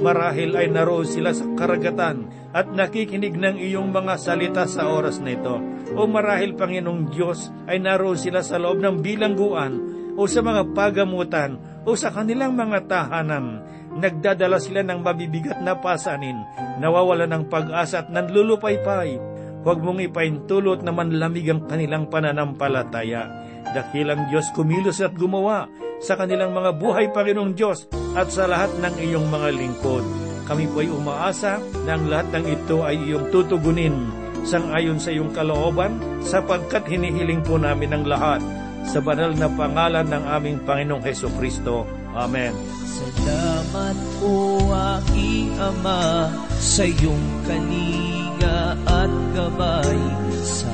marahil 0.03 0.59
ay 0.59 0.69
naroon 0.69 1.07
sila 1.07 1.31
sa 1.31 1.47
karagatan 1.55 2.27
at 2.51 2.69
nakikinig 2.69 3.38
ng 3.38 3.57
iyong 3.62 3.95
mga 3.95 4.19
salita 4.19 4.67
sa 4.67 4.91
oras 4.91 5.23
na 5.23 5.33
ito. 5.38 5.57
O 5.95 6.05
marahil, 6.11 6.59
Panginoong 6.59 7.09
Diyos, 7.15 7.49
ay 7.71 7.79
naroon 7.81 8.19
sila 8.19 8.43
sa 8.43 8.59
loob 8.59 8.83
ng 8.83 9.01
bilangguan 9.01 9.73
o 10.19 10.29
sa 10.29 10.45
mga 10.45 10.75
pagamutan 10.77 11.57
o 11.87 11.97
sa 11.97 12.12
kanilang 12.12 12.53
mga 12.59 12.91
tahanan. 12.91 13.65
Nagdadala 13.93 14.57
sila 14.57 14.81
ng 14.85 15.01
mabibigat 15.05 15.61
na 15.61 15.77
pasanin, 15.77 16.43
nawawala 16.81 17.29
ng 17.29 17.49
pag-asa 17.49 18.05
at 18.05 18.09
nanlulupaypay. 18.09 19.21
Huwag 19.62 19.79
mong 19.79 20.03
ipaintulot 20.03 20.83
na 20.83 20.91
manlamig 20.91 21.47
ang 21.47 21.71
kanilang 21.71 22.11
pananampalataya. 22.11 23.41
Dakilang 23.70 24.27
Diyos 24.27 24.51
kumilos 24.51 24.98
at 24.98 25.14
gumawa 25.14 25.70
sa 26.03 26.18
kanilang 26.18 26.51
mga 26.51 26.75
buhay, 26.83 27.07
Panginoong 27.14 27.55
Diyos, 27.55 27.87
at 28.18 28.29
sa 28.35 28.51
lahat 28.51 28.75
ng 28.83 28.94
iyong 28.98 29.31
mga 29.31 29.48
lingkod. 29.55 30.05
Kami 30.42 30.66
po 30.66 30.83
ay 30.83 30.90
umaasa 30.90 31.62
na 31.87 31.94
ang 31.94 32.11
lahat 32.11 32.29
ng 32.35 32.44
ito 32.51 32.83
ay 32.83 32.98
iyong 32.98 33.31
tutugunin 33.31 34.22
sang 34.42 34.75
ayon 34.75 34.98
sa 34.98 35.14
iyong 35.14 35.31
kalooban, 35.31 35.98
sapagkat 36.22 36.87
hinihiling 36.90 37.42
po 37.46 37.59
namin 37.59 37.94
ang 37.94 38.05
lahat 38.07 38.42
sa 38.83 38.98
banal 38.98 39.31
na 39.31 39.46
pangalan 39.46 40.07
ng 40.11 40.25
aming 40.27 40.59
Panginoong 40.66 41.03
Heso 41.07 41.31
Kristo. 41.38 41.87
Amen. 42.12 42.53
Salamat 42.85 43.96
o 44.20 44.59
aking 44.98 45.55
Ama 45.57 46.29
sa 46.61 46.85
iyong 46.85 47.27
kalinga 47.46 48.77
at 48.85 49.12
gabay 49.33 50.03
sa 50.42 50.70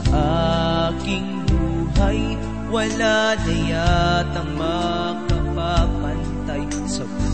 aking 0.88 1.44
buhay 1.46 2.34
wala 2.68 3.32
na 3.32 3.54
yatang 3.64 4.52
makapapantay 4.60 6.68
sa 6.84 7.27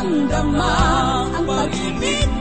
ang 0.00 0.32
dama 0.32 0.72
ang 1.28 1.44
pag-ibig 1.44 2.39